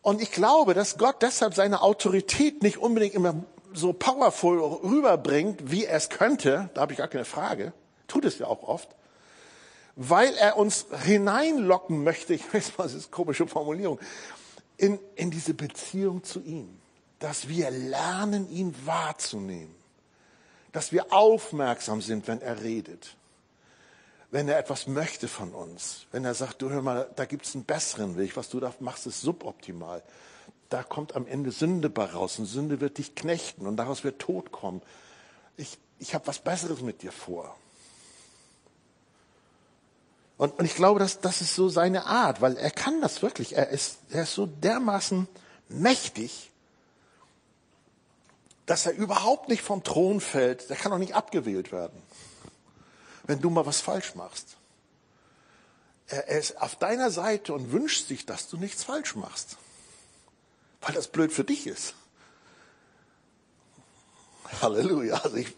Und 0.00 0.22
ich 0.22 0.32
glaube, 0.32 0.72
dass 0.72 0.96
Gott 0.96 1.20
deshalb 1.20 1.54
seine 1.54 1.82
Autorität 1.82 2.62
nicht 2.62 2.78
unbedingt 2.78 3.14
immer 3.14 3.34
so 3.74 3.92
powerful 3.92 4.58
rüberbringt, 4.58 5.70
wie 5.70 5.84
er 5.84 5.96
es 5.96 6.08
könnte. 6.08 6.70
Da 6.72 6.80
habe 6.80 6.92
ich 6.92 6.98
gar 6.98 7.08
keine 7.08 7.26
Frage. 7.26 7.74
Tut 8.06 8.24
es 8.24 8.38
ja 8.38 8.46
auch 8.46 8.62
oft 8.62 8.88
weil 10.00 10.32
er 10.34 10.56
uns 10.56 10.86
hineinlocken 11.02 12.04
möchte, 12.04 12.32
ich 12.32 12.54
weiß 12.54 12.78
mal, 12.78 12.84
das 12.84 12.94
ist 12.94 13.06
eine 13.06 13.10
komische 13.10 13.48
Formulierung, 13.48 13.98
in, 14.76 15.00
in 15.16 15.32
diese 15.32 15.54
Beziehung 15.54 16.22
zu 16.22 16.40
ihm. 16.40 16.78
Dass 17.18 17.48
wir 17.48 17.72
lernen, 17.72 18.48
ihn 18.48 18.72
wahrzunehmen. 18.86 19.74
Dass 20.70 20.92
wir 20.92 21.12
aufmerksam 21.12 22.00
sind, 22.00 22.28
wenn 22.28 22.40
er 22.40 22.62
redet. 22.62 23.16
Wenn 24.30 24.48
er 24.48 24.60
etwas 24.60 24.86
möchte 24.86 25.26
von 25.26 25.52
uns. 25.52 26.06
Wenn 26.12 26.24
er 26.24 26.34
sagt, 26.34 26.62
du 26.62 26.70
hör 26.70 26.80
mal, 26.80 27.10
da 27.16 27.24
gibt's 27.24 27.56
einen 27.56 27.64
besseren 27.64 28.16
Weg. 28.16 28.36
Was 28.36 28.50
du 28.50 28.60
da 28.60 28.72
machst, 28.78 29.04
ist 29.08 29.20
suboptimal. 29.20 30.04
Da 30.68 30.84
kommt 30.84 31.16
am 31.16 31.26
Ende 31.26 31.50
Sünde 31.50 31.90
bei 31.90 32.04
raus. 32.04 32.38
Und 32.38 32.46
Sünde 32.46 32.80
wird 32.80 32.98
dich 32.98 33.16
knechten 33.16 33.66
und 33.66 33.76
daraus 33.76 34.04
wird 34.04 34.20
Tod 34.20 34.52
kommen. 34.52 34.80
Ich, 35.56 35.76
ich 35.98 36.14
habe 36.14 36.28
was 36.28 36.38
Besseres 36.38 36.82
mit 36.82 37.02
dir 37.02 37.10
vor. 37.10 37.56
Und, 40.38 40.56
und 40.56 40.64
ich 40.64 40.76
glaube, 40.76 41.00
dass 41.00 41.20
das 41.20 41.40
ist 41.40 41.56
so 41.56 41.68
seine 41.68 42.06
Art, 42.06 42.40
weil 42.40 42.56
er 42.56 42.70
kann 42.70 43.00
das 43.00 43.22
wirklich. 43.22 43.56
Er 43.56 43.68
ist, 43.68 43.98
er 44.10 44.22
ist 44.22 44.34
so 44.34 44.46
dermaßen 44.46 45.28
mächtig, 45.68 46.52
dass 48.64 48.86
er 48.86 48.92
überhaupt 48.92 49.48
nicht 49.48 49.62
vom 49.62 49.82
Thron 49.82 50.20
fällt. 50.20 50.70
Der 50.70 50.76
kann 50.76 50.92
auch 50.92 50.98
nicht 50.98 51.14
abgewählt 51.14 51.72
werden, 51.72 52.00
wenn 53.24 53.40
du 53.40 53.50
mal 53.50 53.66
was 53.66 53.80
falsch 53.80 54.14
machst. 54.14 54.56
Er, 56.06 56.28
er 56.28 56.38
ist 56.38 56.62
auf 56.62 56.76
deiner 56.76 57.10
Seite 57.10 57.52
und 57.52 57.72
wünscht 57.72 58.06
sich, 58.06 58.24
dass 58.24 58.48
du 58.48 58.56
nichts 58.58 58.84
falsch 58.84 59.16
machst, 59.16 59.56
weil 60.82 60.94
das 60.94 61.08
blöd 61.08 61.32
für 61.32 61.44
dich 61.44 61.66
ist. 61.66 61.94
Halleluja. 64.62 65.16
Also 65.16 65.36
ich, 65.36 65.56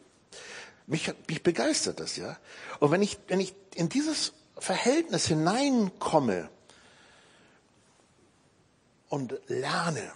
mich, 0.86 1.12
mich 1.28 1.42
begeistert 1.42 2.00
das, 2.00 2.16
ja. 2.16 2.38
Und 2.78 2.90
wenn 2.90 3.02
ich, 3.02 3.18
wenn 3.28 3.40
ich 3.40 3.54
in 3.74 3.90
dieses 3.90 4.32
Verhältnis 4.60 5.26
hineinkomme 5.26 6.48
und 9.08 9.34
lerne, 9.48 10.12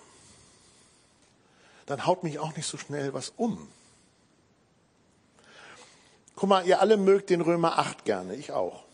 dann 1.86 2.06
haut 2.06 2.22
mich 2.22 2.38
auch 2.38 2.56
nicht 2.56 2.66
so 2.66 2.78
schnell 2.78 3.12
was 3.12 3.32
um. 3.36 3.68
Guck 6.36 6.48
mal, 6.48 6.66
ihr 6.66 6.80
alle 6.80 6.96
mögt 6.96 7.30
den 7.30 7.40
Römer 7.40 7.78
8 7.78 8.04
gerne, 8.04 8.34
ich 8.34 8.52
auch 8.52 8.84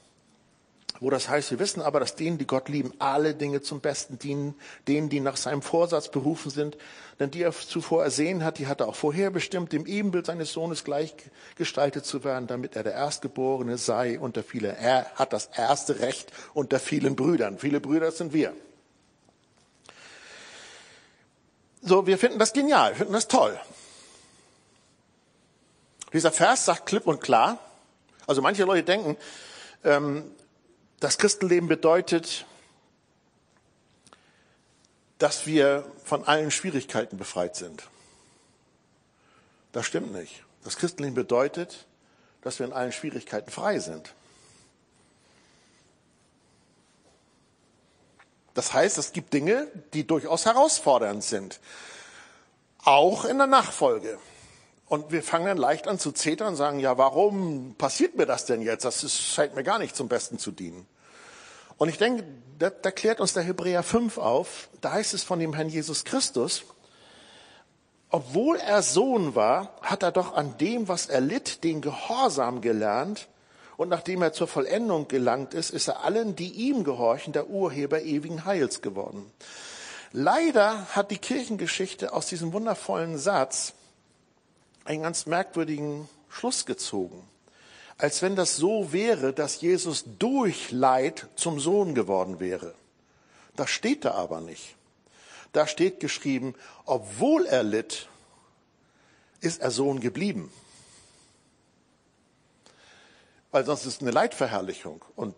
wo 1.00 1.08
das 1.08 1.30
heißt, 1.30 1.50
wir 1.50 1.58
wissen 1.58 1.80
aber, 1.80 1.98
dass 1.98 2.14
denen, 2.14 2.36
die 2.36 2.46
Gott 2.46 2.68
lieben, 2.68 2.92
alle 2.98 3.34
Dinge 3.34 3.62
zum 3.62 3.80
Besten 3.80 4.18
dienen, 4.18 4.54
denen, 4.86 5.08
die 5.08 5.20
nach 5.20 5.38
seinem 5.38 5.62
Vorsatz 5.62 6.10
berufen 6.10 6.50
sind. 6.50 6.76
Denn 7.18 7.30
die 7.30 7.42
er 7.42 7.52
zuvor 7.52 8.04
ersehen 8.04 8.44
hat, 8.44 8.58
die 8.58 8.66
hat 8.66 8.80
er 8.80 8.88
auch 8.88 8.94
vorherbestimmt, 8.94 9.72
dem 9.72 9.86
Ebenbild 9.86 10.26
seines 10.26 10.52
Sohnes 10.52 10.84
gleichgestaltet 10.84 12.04
zu 12.04 12.22
werden, 12.22 12.46
damit 12.46 12.76
er 12.76 12.82
der 12.82 12.92
Erstgeborene 12.92 13.78
sei 13.78 14.18
unter 14.20 14.42
vielen. 14.42 14.76
Er 14.76 15.06
hat 15.14 15.32
das 15.32 15.46
erste 15.54 16.00
Recht 16.00 16.32
unter 16.52 16.78
vielen 16.78 17.16
Brüdern. 17.16 17.58
Viele 17.58 17.80
Brüder 17.80 18.12
sind 18.12 18.34
wir. 18.34 18.52
So, 21.82 22.06
wir 22.06 22.18
finden 22.18 22.38
das 22.38 22.52
genial, 22.52 22.94
finden 22.94 23.14
das 23.14 23.26
toll. 23.26 23.58
Dieser 26.12 26.30
Vers 26.30 26.66
sagt 26.66 26.86
klipp 26.86 27.06
und 27.06 27.20
klar, 27.20 27.58
also 28.26 28.42
manche 28.42 28.64
Leute 28.64 28.82
denken, 28.82 29.16
ähm, 29.84 30.30
das 31.00 31.18
Christenleben 31.18 31.68
bedeutet, 31.68 32.46
dass 35.18 35.46
wir 35.46 35.90
von 36.04 36.24
allen 36.24 36.50
Schwierigkeiten 36.50 37.16
befreit 37.16 37.56
sind. 37.56 37.88
Das 39.72 39.86
stimmt 39.86 40.12
nicht. 40.12 40.44
Das 40.62 40.76
Christenleben 40.76 41.14
bedeutet, 41.14 41.86
dass 42.42 42.58
wir 42.58 42.66
in 42.66 42.72
allen 42.72 42.92
Schwierigkeiten 42.92 43.50
frei 43.50 43.78
sind. 43.78 44.14
Das 48.54 48.72
heißt, 48.72 48.98
es 48.98 49.12
gibt 49.12 49.32
Dinge, 49.32 49.68
die 49.94 50.06
durchaus 50.06 50.44
herausfordernd 50.44 51.22
sind. 51.22 51.60
Auch 52.82 53.24
in 53.24 53.38
der 53.38 53.46
Nachfolge. 53.46 54.18
Und 54.90 55.12
wir 55.12 55.22
fangen 55.22 55.46
dann 55.46 55.56
leicht 55.56 55.86
an 55.86 56.00
zu 56.00 56.10
zetern 56.10 56.48
und 56.48 56.56
sagen, 56.56 56.80
ja, 56.80 56.98
warum 56.98 57.76
passiert 57.78 58.16
mir 58.16 58.26
das 58.26 58.44
denn 58.44 58.60
jetzt? 58.60 58.84
Das 58.84 59.04
ist, 59.04 59.22
scheint 59.22 59.54
mir 59.54 59.62
gar 59.62 59.78
nicht 59.78 59.94
zum 59.94 60.08
Besten 60.08 60.36
zu 60.36 60.50
dienen. 60.50 60.84
Und 61.78 61.88
ich 61.88 61.96
denke, 61.96 62.24
da, 62.58 62.70
da 62.70 62.90
klärt 62.90 63.20
uns 63.20 63.32
der 63.32 63.44
Hebräer 63.44 63.84
5 63.84 64.18
auf. 64.18 64.68
Da 64.80 64.90
heißt 64.90 65.14
es 65.14 65.22
von 65.22 65.38
dem 65.38 65.54
Herrn 65.54 65.68
Jesus 65.68 66.04
Christus, 66.04 66.64
obwohl 68.10 68.56
er 68.56 68.82
Sohn 68.82 69.36
war, 69.36 69.76
hat 69.80 70.02
er 70.02 70.10
doch 70.10 70.34
an 70.34 70.58
dem, 70.58 70.88
was 70.88 71.06
er 71.06 71.20
litt, 71.20 71.62
den 71.62 71.82
Gehorsam 71.82 72.60
gelernt 72.60 73.28
und 73.76 73.90
nachdem 73.90 74.22
er 74.22 74.32
zur 74.32 74.48
Vollendung 74.48 75.06
gelangt 75.06 75.54
ist, 75.54 75.70
ist 75.70 75.86
er 75.86 76.02
allen, 76.02 76.34
die 76.34 76.50
ihm 76.50 76.82
gehorchen, 76.82 77.32
der 77.32 77.48
Urheber 77.48 78.02
ewigen 78.02 78.44
Heils 78.44 78.82
geworden. 78.82 79.30
Leider 80.10 80.88
hat 80.96 81.12
die 81.12 81.18
Kirchengeschichte 81.18 82.12
aus 82.12 82.26
diesem 82.26 82.52
wundervollen 82.52 83.18
Satz 83.18 83.74
einen 84.90 85.04
ganz 85.04 85.26
merkwürdigen 85.26 86.08
Schluss 86.28 86.66
gezogen. 86.66 87.22
Als 87.96 88.22
wenn 88.22 88.34
das 88.34 88.56
so 88.56 88.92
wäre, 88.92 89.32
dass 89.32 89.60
Jesus 89.60 90.04
durch 90.18 90.72
Leid 90.72 91.28
zum 91.36 91.60
Sohn 91.60 91.94
geworden 91.94 92.40
wäre. 92.40 92.74
Das 93.54 93.70
steht 93.70 94.04
da 94.04 94.12
aber 94.12 94.40
nicht. 94.40 94.74
Da 95.52 95.68
steht 95.68 96.00
geschrieben, 96.00 96.54
obwohl 96.86 97.46
er 97.46 97.62
litt, 97.62 98.08
ist 99.40 99.60
er 99.60 99.70
Sohn 99.70 100.00
geblieben. 100.00 100.50
Weil 103.52 103.64
sonst 103.64 103.86
ist 103.86 104.00
eine 104.00 104.10
Leitverherrlichung. 104.10 105.04
Und 105.14 105.36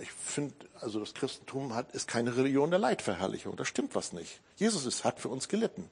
ich 0.00 0.10
finde, 0.10 0.54
also 0.80 0.98
das 0.98 1.14
Christentum 1.14 1.74
hat, 1.74 1.92
ist 1.92 2.08
keine 2.08 2.36
Religion 2.36 2.70
der 2.70 2.80
Leitverherrlichung. 2.80 3.54
Da 3.54 3.64
stimmt 3.64 3.94
was 3.94 4.12
nicht. 4.12 4.40
Jesus 4.56 4.86
ist, 4.86 5.04
hat 5.04 5.20
für 5.20 5.28
uns 5.28 5.48
gelitten. 5.48 5.88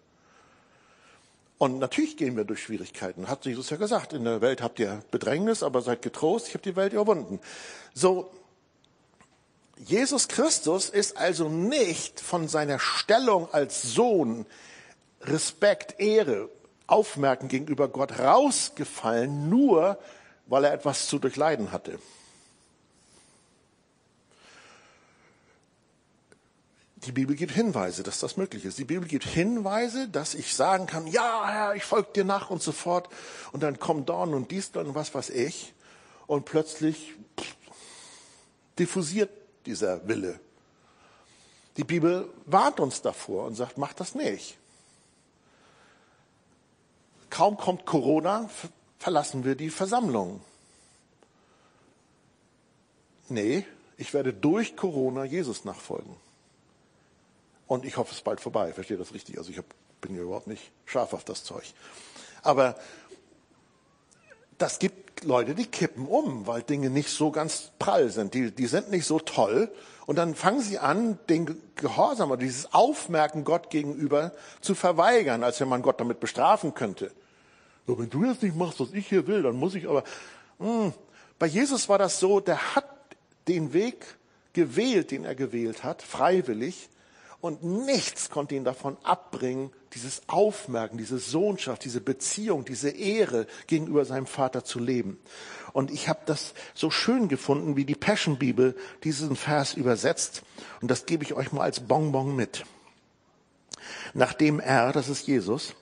Und 1.58 1.78
natürlich 1.78 2.16
gehen 2.16 2.36
wir 2.36 2.44
durch 2.44 2.62
Schwierigkeiten. 2.62 3.28
Hat 3.28 3.46
Jesus 3.46 3.70
ja 3.70 3.76
gesagt, 3.76 4.12
in 4.12 4.24
der 4.24 4.40
Welt 4.42 4.60
habt 4.60 4.78
ihr 4.78 5.02
Bedrängnis, 5.10 5.62
aber 5.62 5.80
seid 5.80 6.02
getrost, 6.02 6.48
ich 6.48 6.54
habe 6.54 6.62
die 6.62 6.76
Welt 6.76 6.92
überwunden. 6.92 7.40
So, 7.94 8.30
Jesus 9.78 10.28
Christus 10.28 10.88
ist 10.88 11.16
also 11.16 11.48
nicht 11.48 12.20
von 12.20 12.48
seiner 12.48 12.78
Stellung 12.78 13.52
als 13.52 13.82
Sohn 13.82 14.46
Respekt, 15.22 15.98
Ehre, 15.98 16.48
Aufmerken 16.86 17.48
gegenüber 17.48 17.88
Gott 17.88 18.18
rausgefallen, 18.18 19.48
nur 19.48 19.98
weil 20.46 20.64
er 20.64 20.72
etwas 20.72 21.08
zu 21.08 21.18
durchleiden 21.18 21.72
hatte. 21.72 21.98
Die 27.06 27.12
Bibel 27.12 27.36
gibt 27.36 27.52
Hinweise, 27.52 28.02
dass 28.02 28.18
das 28.18 28.36
möglich 28.36 28.64
ist. 28.64 28.78
Die 28.78 28.84
Bibel 28.84 29.06
gibt 29.06 29.24
Hinweise, 29.24 30.08
dass 30.08 30.34
ich 30.34 30.54
sagen 30.54 30.86
kann, 30.86 31.06
ja, 31.06 31.48
Herr, 31.48 31.74
ich 31.76 31.84
folge 31.84 32.08
dir 32.16 32.24
nach 32.24 32.50
und 32.50 32.60
so 32.60 32.72
fort. 32.72 33.08
Und 33.52 33.62
dann 33.62 33.78
kommen 33.78 34.04
Dorn 34.04 34.34
und 34.34 34.50
dies 34.50 34.70
und 34.74 34.96
was 34.96 35.14
weiß 35.14 35.30
ich. 35.30 35.72
Und 36.26 36.44
plötzlich 36.44 37.14
diffusiert 38.76 39.30
dieser 39.66 40.08
Wille. 40.08 40.40
Die 41.76 41.84
Bibel 41.84 42.28
warnt 42.44 42.80
uns 42.80 43.02
davor 43.02 43.44
und 43.44 43.54
sagt, 43.54 43.78
mach 43.78 43.92
das 43.92 44.16
nicht. 44.16 44.58
Kaum 47.30 47.56
kommt 47.56 47.86
Corona, 47.86 48.50
verlassen 48.98 49.44
wir 49.44 49.54
die 49.54 49.70
Versammlung. 49.70 50.40
Nee, 53.28 53.64
ich 53.96 54.12
werde 54.12 54.32
durch 54.32 54.76
Corona 54.76 55.24
Jesus 55.24 55.64
nachfolgen. 55.64 56.25
Und 57.66 57.84
ich 57.84 57.96
hoffe, 57.96 58.10
es 58.10 58.18
ist 58.18 58.24
bald 58.24 58.40
vorbei. 58.40 58.72
Verstehe 58.72 58.96
das 58.96 59.12
richtig? 59.12 59.38
Also 59.38 59.50
ich 59.50 59.58
hab, 59.58 59.64
bin 60.00 60.14
ja 60.14 60.22
überhaupt 60.22 60.46
nicht 60.46 60.70
scharf 60.84 61.12
auf 61.12 61.24
das 61.24 61.44
Zeug. 61.44 61.64
Aber 62.42 62.76
das 64.58 64.78
gibt 64.78 65.24
Leute, 65.24 65.54
die 65.54 65.66
kippen 65.66 66.06
um, 66.06 66.46
weil 66.46 66.62
Dinge 66.62 66.90
nicht 66.90 67.10
so 67.10 67.30
ganz 67.30 67.72
prall 67.78 68.10
sind. 68.10 68.34
Die, 68.34 68.50
die 68.50 68.66
sind 68.66 68.90
nicht 68.90 69.06
so 69.06 69.18
toll. 69.18 69.70
Und 70.06 70.16
dann 70.16 70.34
fangen 70.34 70.60
sie 70.60 70.78
an, 70.78 71.18
den 71.28 71.60
Gehorsam 71.74 72.30
oder 72.30 72.40
dieses 72.40 72.72
Aufmerken 72.72 73.44
Gott 73.44 73.70
gegenüber 73.70 74.32
zu 74.60 74.74
verweigern, 74.74 75.42
als 75.42 75.60
wenn 75.60 75.68
man 75.68 75.82
Gott 75.82 76.00
damit 76.00 76.20
bestrafen 76.20 76.74
könnte. 76.74 77.10
So, 77.86 77.98
wenn 77.98 78.10
du 78.10 78.24
jetzt 78.24 78.42
nicht 78.42 78.56
machst, 78.56 78.78
was 78.78 78.92
ich 78.92 79.08
hier 79.08 79.26
will, 79.26 79.42
dann 79.42 79.56
muss 79.56 79.74
ich 79.74 79.88
aber. 79.88 80.04
Mh. 80.58 80.84
Hm. 80.84 80.92
Bei 81.38 81.46
Jesus 81.46 81.88
war 81.88 81.98
das 81.98 82.18
so, 82.18 82.40
der 82.40 82.74
hat 82.74 82.88
den 83.46 83.74
Weg 83.74 84.06
gewählt, 84.54 85.10
den 85.10 85.24
er 85.24 85.34
gewählt 85.34 85.84
hat, 85.84 86.00
freiwillig. 86.00 86.88
Und 87.46 87.62
nichts 87.62 88.28
konnte 88.28 88.56
ihn 88.56 88.64
davon 88.64 88.96
abbringen, 89.04 89.70
dieses 89.94 90.22
Aufmerken, 90.26 90.98
diese 90.98 91.18
Sohnschaft, 91.18 91.84
diese 91.84 92.00
Beziehung, 92.00 92.64
diese 92.64 92.90
Ehre 92.90 93.46
gegenüber 93.68 94.04
seinem 94.04 94.26
Vater 94.26 94.64
zu 94.64 94.80
leben. 94.80 95.20
Und 95.72 95.92
ich 95.92 96.08
habe 96.08 96.18
das 96.26 96.54
so 96.74 96.90
schön 96.90 97.28
gefunden, 97.28 97.76
wie 97.76 97.84
die 97.84 97.94
Passion 97.94 98.36
Bibel 98.36 98.74
diesen 99.04 99.36
Vers 99.36 99.74
übersetzt. 99.74 100.42
Und 100.80 100.90
das 100.90 101.06
gebe 101.06 101.22
ich 101.22 101.34
euch 101.34 101.52
mal 101.52 101.62
als 101.62 101.78
Bonbon 101.78 102.34
mit. 102.34 102.64
Nachdem 104.12 104.58
er, 104.58 104.90
das 104.90 105.08
ist 105.08 105.28
Jesus, 105.28 105.76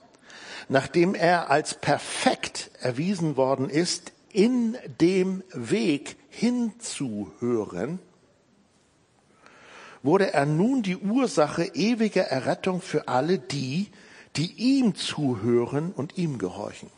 nachdem 0.69 1.15
er 1.15 1.49
als 1.49 1.73
perfekt 1.73 2.69
erwiesen 2.79 3.37
worden 3.37 3.71
ist, 3.71 4.11
in 4.31 4.77
dem 5.01 5.41
Weg 5.51 6.15
hinzuhören, 6.29 7.97
wurde 10.05 10.33
er 10.33 10.45
nun 10.45 10.83
die 10.83 10.97
Ursache 10.97 11.65
ewiger 11.73 12.23
Errettung 12.23 12.81
für 12.81 13.07
alle 13.07 13.39
die, 13.39 13.89
die 14.35 14.53
ihm 14.53 14.95
zuhören 14.95 15.91
und 15.91 16.17
ihm 16.17 16.37
gehorchen. 16.37 16.89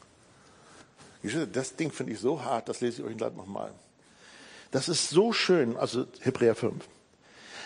Das 1.53 1.75
Ding 1.75 1.91
finde 1.91 2.13
ich 2.13 2.19
so 2.19 2.43
hart, 2.43 2.69
das 2.69 2.81
lese 2.81 3.01
ich 3.01 3.07
euch 3.07 3.17
gleich 3.17 3.33
nochmal. 3.33 3.71
Das 4.71 4.89
ist 4.89 5.09
so 5.09 5.31
schön, 5.31 5.77
also 5.77 6.05
Hebräer 6.19 6.55
5. 6.55 6.83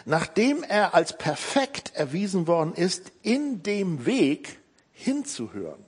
Nachdem 0.05 0.63
er 0.63 0.93
als 0.93 1.17
perfekt 1.17 1.91
erwiesen 1.95 2.47
worden 2.47 2.73
ist, 2.73 3.11
in 3.21 3.63
dem 3.63 4.05
Weg 4.05 4.59
hinzuhören, 4.93 5.83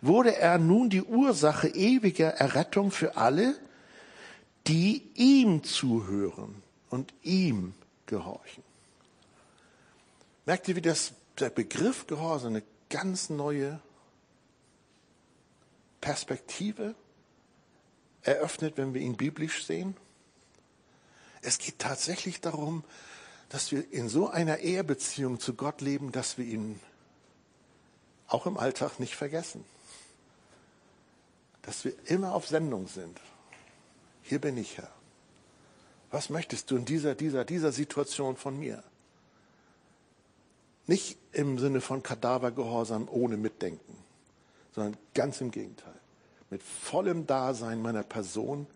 wurde 0.00 0.36
er 0.36 0.58
nun 0.58 0.90
die 0.90 1.02
Ursache 1.02 1.68
ewiger 1.68 2.28
Errettung 2.28 2.90
für 2.90 3.16
alle, 3.16 3.54
die 4.66 5.10
ihm 5.14 5.62
zuhören 5.62 6.61
und 6.92 7.14
ihm 7.22 7.72
gehorchen. 8.04 8.62
Merkt 10.44 10.68
ihr, 10.68 10.76
wie 10.76 10.82
das, 10.82 11.14
der 11.38 11.48
Begriff 11.48 12.06
Gehorsam 12.06 12.50
eine 12.50 12.62
ganz 12.90 13.30
neue 13.30 13.80
Perspektive 16.02 16.94
eröffnet, 18.20 18.76
wenn 18.76 18.92
wir 18.92 19.00
ihn 19.00 19.16
biblisch 19.16 19.64
sehen? 19.64 19.96
Es 21.40 21.56
geht 21.56 21.78
tatsächlich 21.78 22.42
darum, 22.42 22.84
dass 23.48 23.72
wir 23.72 23.90
in 23.90 24.10
so 24.10 24.28
einer 24.28 24.58
Ehebeziehung 24.58 25.40
zu 25.40 25.54
Gott 25.54 25.80
leben, 25.80 26.12
dass 26.12 26.36
wir 26.36 26.44
ihn 26.44 26.78
auch 28.26 28.44
im 28.44 28.58
Alltag 28.58 29.00
nicht 29.00 29.16
vergessen. 29.16 29.64
Dass 31.62 31.86
wir 31.86 31.94
immer 32.04 32.34
auf 32.34 32.48
Sendung 32.48 32.86
sind. 32.86 33.18
Hier 34.22 34.40
bin 34.40 34.58
ich, 34.58 34.76
Herr. 34.76 34.92
Was 36.12 36.28
möchtest 36.28 36.70
du 36.70 36.76
in 36.76 36.84
dieser, 36.84 37.14
dieser, 37.14 37.44
dieser 37.44 37.72
Situation 37.72 38.36
von 38.36 38.58
mir? 38.58 38.84
Nicht 40.86 41.16
im 41.32 41.58
Sinne 41.58 41.80
von 41.80 42.02
Kadavergehorsam 42.02 43.08
ohne 43.10 43.38
Mitdenken, 43.38 43.96
sondern 44.72 44.98
ganz 45.14 45.40
im 45.40 45.50
Gegenteil. 45.50 45.98
Mit 46.50 46.62
vollem 46.62 47.26
Dasein 47.26 47.80
meiner 47.80 48.02
Person, 48.02 48.66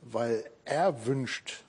weil 0.00 0.44
er 0.64 1.06
wünscht, 1.06 1.62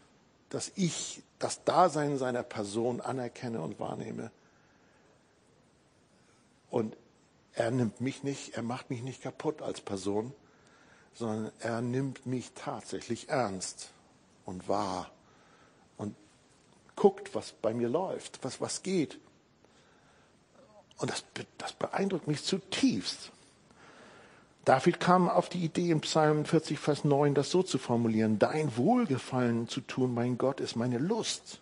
dass 0.49 0.71
ich 0.75 1.21
das 1.37 1.63
Dasein 1.63 2.17
seiner 2.17 2.41
Person 2.41 2.99
anerkenne 2.99 3.61
und 3.61 3.79
wahrnehme. 3.79 4.31
Und 6.71 6.97
er 7.53 7.69
nimmt 7.69 8.01
mich 8.01 8.23
nicht, 8.23 8.55
er 8.55 8.63
macht 8.63 8.89
mich 8.89 9.03
nicht 9.03 9.21
kaputt 9.21 9.61
als 9.61 9.81
Person, 9.81 10.33
sondern 11.13 11.51
er 11.59 11.81
nimmt 11.81 12.25
mich 12.25 12.51
tatsächlich 12.55 13.29
ernst 13.29 13.89
und 14.45 14.67
wahr 14.67 15.11
und 15.97 16.15
guckt, 16.95 17.35
was 17.35 17.51
bei 17.51 17.73
mir 17.73 17.89
läuft, 17.89 18.43
was, 18.43 18.61
was 18.61 18.83
geht. 18.83 19.19
Und 20.97 21.11
das, 21.11 21.23
das 21.57 21.73
beeindruckt 21.73 22.27
mich 22.27 22.43
zutiefst. 22.43 23.31
David 24.65 24.99
kam 25.01 25.27
auf 25.29 25.49
die 25.49 25.63
Idee 25.65 25.91
im 25.91 26.01
Psalm 26.01 26.45
40, 26.45 26.79
Vers 26.79 27.03
9, 27.03 27.35
das 27.35 27.51
so 27.51 27.63
zu 27.63 27.77
formulieren. 27.77 28.39
Dein 28.39 28.77
Wohlgefallen 28.77 29.67
zu 29.67 29.81
tun, 29.81 30.13
mein 30.13 30.37
Gott, 30.37 30.61
ist 30.61 30.77
meine 30.77 30.99
Lust. 30.99 31.59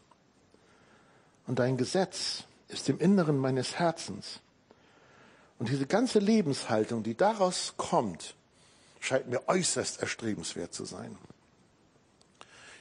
Und 1.47 1.57
dein 1.57 1.77
Gesetz 1.77 2.43
ist 2.67 2.87
im 2.89 2.99
Inneren 2.99 3.37
meines 3.39 3.79
Herzens. 3.79 4.39
Und 5.57 5.69
diese 5.69 5.87
ganze 5.87 6.19
Lebenshaltung, 6.19 7.01
die 7.01 7.15
daraus 7.15 7.73
kommt, 7.77 8.35
scheint 9.01 9.27
mir 9.27 9.47
äußerst 9.47 9.99
erstrebenswert 9.99 10.73
zu 10.73 10.85
sein. 10.85 11.17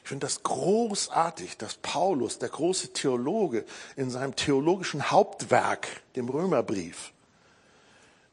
Ich 0.03 0.09
finde 0.09 0.27
das 0.27 0.43
großartig, 0.43 1.57
dass 1.57 1.75
Paulus, 1.75 2.39
der 2.39 2.49
große 2.49 2.93
Theologe, 2.93 3.65
in 3.97 4.11
seinem 4.11 4.37
theologischen 4.37 5.11
Hauptwerk, 5.11 5.89
dem 6.17 6.29
Römerbrief, 6.29 7.13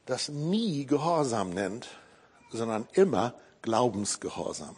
das 0.06 0.28
nie 0.28 0.86
Gehorsam 0.86 1.50
nennt, 1.50 1.88
sondern 2.50 2.86
immer 2.92 3.34
Glaubensgehorsam. 3.62 4.76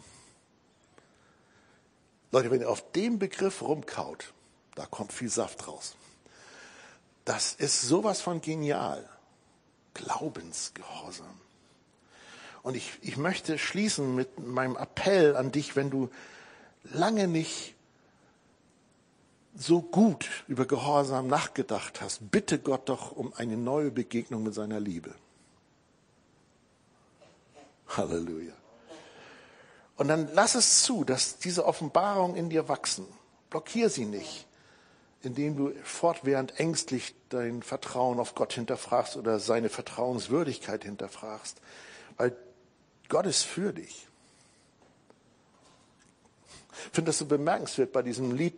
Leute, 2.32 2.50
wenn 2.50 2.60
ihr 2.60 2.70
auf 2.70 2.92
dem 2.92 3.18
Begriff 3.18 3.62
rumkaut, 3.62 4.32
da 4.74 4.86
kommt 4.86 5.12
viel 5.12 5.30
Saft 5.30 5.66
raus. 5.66 5.94
Das 7.24 7.54
ist 7.54 7.82
sowas 7.82 8.20
von 8.20 8.40
genial. 8.40 9.08
Glaubensgehorsam. 9.94 11.40
Und 12.62 12.76
ich, 12.76 12.98
ich 13.02 13.16
möchte 13.16 13.58
schließen 13.58 14.14
mit 14.14 14.38
meinem 14.38 14.76
Appell 14.76 15.36
an 15.36 15.50
dich, 15.52 15.76
wenn 15.76 15.90
du 15.90 16.10
lange 16.84 17.26
nicht 17.26 17.74
so 19.54 19.82
gut 19.82 20.28
über 20.48 20.66
Gehorsam 20.66 21.26
nachgedacht 21.26 22.00
hast, 22.00 22.30
bitte 22.30 22.58
Gott 22.58 22.88
doch 22.88 23.12
um 23.12 23.32
eine 23.34 23.56
neue 23.56 23.90
Begegnung 23.90 24.42
mit 24.42 24.54
seiner 24.54 24.80
Liebe. 24.80 25.14
Halleluja. 27.88 28.52
Und 29.96 30.08
dann 30.08 30.28
lass 30.32 30.54
es 30.54 30.82
zu, 30.82 31.04
dass 31.04 31.38
diese 31.38 31.66
Offenbarungen 31.66 32.36
in 32.36 32.48
dir 32.48 32.68
wachsen. 32.68 33.06
Blockier 33.50 33.90
sie 33.90 34.06
nicht, 34.06 34.46
indem 35.22 35.56
du 35.56 35.72
fortwährend 35.82 36.58
ängstlich 36.58 37.14
dein 37.28 37.62
Vertrauen 37.62 38.18
auf 38.18 38.34
Gott 38.34 38.52
hinterfragst 38.52 39.16
oder 39.16 39.40
seine 39.40 39.68
Vertrauenswürdigkeit 39.68 40.84
hinterfragst. 40.84 41.60
Weil 42.16 42.34
Gott 43.10 43.26
ist 43.26 43.42
für 43.42 43.74
dich. 43.74 44.06
Ich 46.86 46.94
finde 46.94 47.10
das 47.10 47.18
so 47.18 47.26
bemerkenswert 47.26 47.92
bei 47.92 48.02
diesem 48.02 48.34
Lied, 48.34 48.56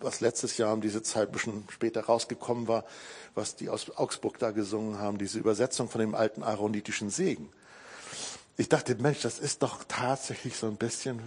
was 0.00 0.20
letztes 0.20 0.56
Jahr 0.56 0.72
um 0.72 0.80
diese 0.80 1.02
Zeit 1.02 1.28
ein 1.28 1.32
bisschen 1.32 1.64
später 1.70 2.04
rausgekommen 2.04 2.66
war, 2.66 2.84
was 3.34 3.54
die 3.54 3.68
aus 3.68 3.90
Augsburg 3.96 4.38
da 4.38 4.50
gesungen 4.50 4.98
haben, 4.98 5.18
diese 5.18 5.38
Übersetzung 5.38 5.88
von 5.88 6.00
dem 6.00 6.14
alten 6.14 6.42
aaronitischen 6.42 7.10
Segen. 7.10 7.48
Ich 8.56 8.68
dachte, 8.68 8.94
Mensch, 8.96 9.20
das 9.20 9.38
ist 9.38 9.62
doch 9.62 9.84
tatsächlich 9.86 10.56
so 10.56 10.66
ein 10.66 10.76
bisschen 10.76 11.20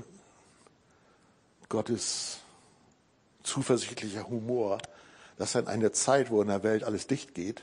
Gottes 1.69 2.39
zuversichtlicher 3.43 4.27
Humor, 4.27 4.79
dass 5.37 5.55
er 5.55 5.61
in 5.61 5.67
einer 5.67 5.93
Zeit, 5.93 6.31
wo 6.31 6.41
in 6.41 6.47
der 6.47 6.63
Welt 6.63 6.83
alles 6.83 7.07
dicht 7.07 7.35
geht, 7.35 7.61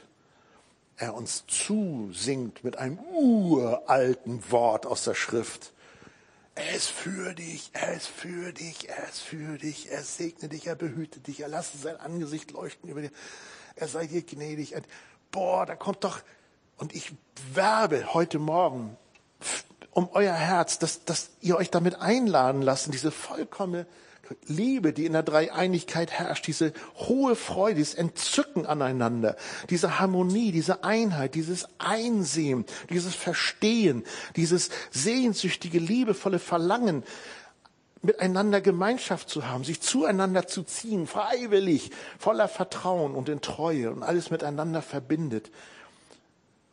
er 0.97 1.15
uns 1.15 1.45
zusingt 1.47 2.65
mit 2.65 2.79
einem 2.79 2.99
uralten 2.99 4.51
Wort 4.51 4.87
aus 4.87 5.05
der 5.05 5.15
Schrift. 5.15 5.73
Er 6.55 6.75
ist 6.75 6.89
für 6.89 7.35
dich, 7.35 7.71
er 7.73 7.95
ist 7.95 8.07
für 8.07 8.53
dich, 8.53 8.89
er 8.89 9.09
ist 9.09 9.21
für 9.21 9.59
dich, 9.59 9.91
er 9.91 10.03
segne 10.03 10.49
dich, 10.49 10.69
er 10.69 10.77
behüte 10.77 11.19
dich, 11.19 11.41
er 11.41 11.49
lasse 11.49 11.79
sein 11.79 11.97
Angesicht 11.97 12.53
leuchten 12.53 12.89
über 12.89 13.01
dir, 13.01 13.11
er 13.75 13.89
sei 13.89 14.07
dir 14.07 14.23
gnädig. 14.23 14.75
Boah, 15.33 15.67
da 15.67 15.75
kommt 15.75 16.05
doch, 16.05 16.21
und 16.77 16.95
ich 16.95 17.13
werbe 17.53 18.15
heute 18.15 18.39
Morgen 18.39 18.97
um 19.91 20.09
euer 20.13 20.35
Herz, 20.35 20.79
dass, 20.79 21.05
dass 21.05 21.31
ihr 21.41 21.57
euch 21.57 21.71
damit 21.71 21.97
einladen 21.97 22.63
lasst, 22.63 22.93
diese 22.93 23.11
vollkommene 23.11 23.87
Liebe, 24.47 24.93
die 24.93 25.07
in 25.07 25.13
der 25.13 25.23
Dreieinigkeit 25.23 26.11
herrscht, 26.11 26.47
diese 26.47 26.73
hohe 26.97 27.37
Freude, 27.37 27.77
dieses 27.77 27.95
Entzücken 27.95 28.67
aneinander, 28.67 29.37
diese 29.71 29.99
Harmonie, 29.99 30.53
diese 30.53 30.85
Einheit, 30.85 31.35
dieses 31.35 31.69
Einsehen, 31.79 32.65
dieses 32.91 33.15
Verstehen, 33.15 34.05
dieses 34.37 34.71
sehnsüchtige, 34.91 35.79
liebevolle 35.79 36.39
Verlangen, 36.39 37.05
miteinander 38.05 38.61
Gemeinschaft 38.61 39.29
zu 39.29 39.47
haben, 39.49 39.65
sich 39.65 39.81
zueinander 39.81 40.47
zu 40.47 40.63
ziehen, 40.63 41.07
freiwillig, 41.07 41.91
voller 42.19 42.49
Vertrauen 42.49 43.15
und 43.15 43.29
in 43.29 43.41
Treue 43.41 43.91
und 43.91 44.03
alles 44.03 44.31
miteinander 44.31 44.83
verbindet, 44.83 45.51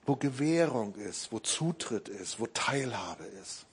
wo 0.06 0.16
Gewährung 0.16 0.96
ist, 0.96 1.32
wo 1.32 1.40
Zutritt 1.40 2.10
ist, 2.10 2.40
wo 2.40 2.48
Teilhabe 2.48 3.24
ist. 3.42 3.66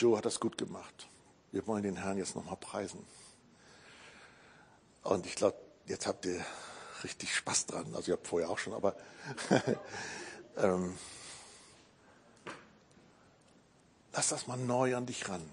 Joe 0.00 0.16
hat 0.16 0.24
das 0.24 0.40
gut 0.40 0.56
gemacht. 0.56 1.08
Wir 1.52 1.66
wollen 1.66 1.82
den 1.82 1.96
Herrn 1.96 2.16
jetzt 2.16 2.34
nochmal 2.34 2.56
preisen. 2.56 3.04
Und 5.02 5.26
ich 5.26 5.34
glaube, 5.34 5.58
jetzt 5.84 6.06
habt 6.06 6.24
ihr 6.24 6.42
richtig 7.04 7.34
Spaß 7.34 7.66
dran. 7.66 7.94
Also 7.94 8.10
ihr 8.10 8.16
habt 8.16 8.26
vorher 8.26 8.48
auch 8.48 8.58
schon, 8.58 8.72
aber 8.72 8.96
ähm, 10.56 10.96
lass 14.14 14.30
das 14.30 14.46
mal 14.46 14.56
neu 14.56 14.96
an 14.96 15.04
dich 15.04 15.28
ran. 15.28 15.44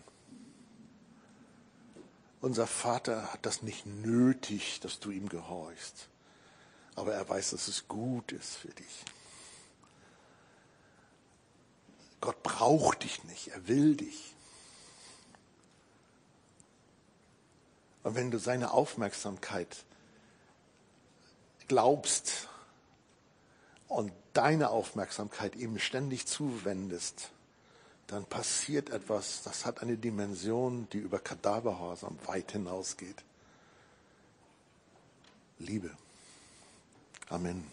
Unser 2.40 2.68
Vater 2.68 3.34
hat 3.34 3.46
das 3.46 3.64
nicht 3.64 3.86
nötig, 3.86 4.80
dass 4.80 5.02
du 5.02 5.12
ihm 5.12 5.28
gehorchst. 5.28 6.08
Aber 6.96 7.14
er 7.14 7.28
weiß, 7.28 7.50
dass 7.50 7.68
es 7.68 7.90
gut 7.90 8.32
ist 8.32 8.56
für 8.56 8.70
dich. 8.70 9.04
Gott 12.22 12.42
braucht 12.44 13.04
dich 13.04 13.26
nicht, 13.26 13.50
er 13.50 13.68
will 13.68 13.98
dich. 13.98 14.37
Und 18.08 18.16
wenn 18.16 18.32
du 18.32 18.40
seine 18.40 18.72
Aufmerksamkeit 18.72 19.84
glaubst 21.68 22.48
und 23.90 24.14
deine 24.32 24.70
Aufmerksamkeit 24.70 25.58
ihm 25.58 25.78
ständig 25.78 26.26
zuwendest, 26.26 27.32
dann 28.08 28.24
passiert 28.24 28.92
etwas, 28.92 29.44
das 29.44 29.66
hat 29.66 29.82
eine 29.82 29.98
Dimension, 29.98 30.88
die 30.94 31.00
über 31.00 31.20
Kadavergehorsam 31.20 32.18
weit 32.28 32.54
hinausgeht. 32.54 33.26
Liebe. 35.60 35.92
Amen. 37.28 37.66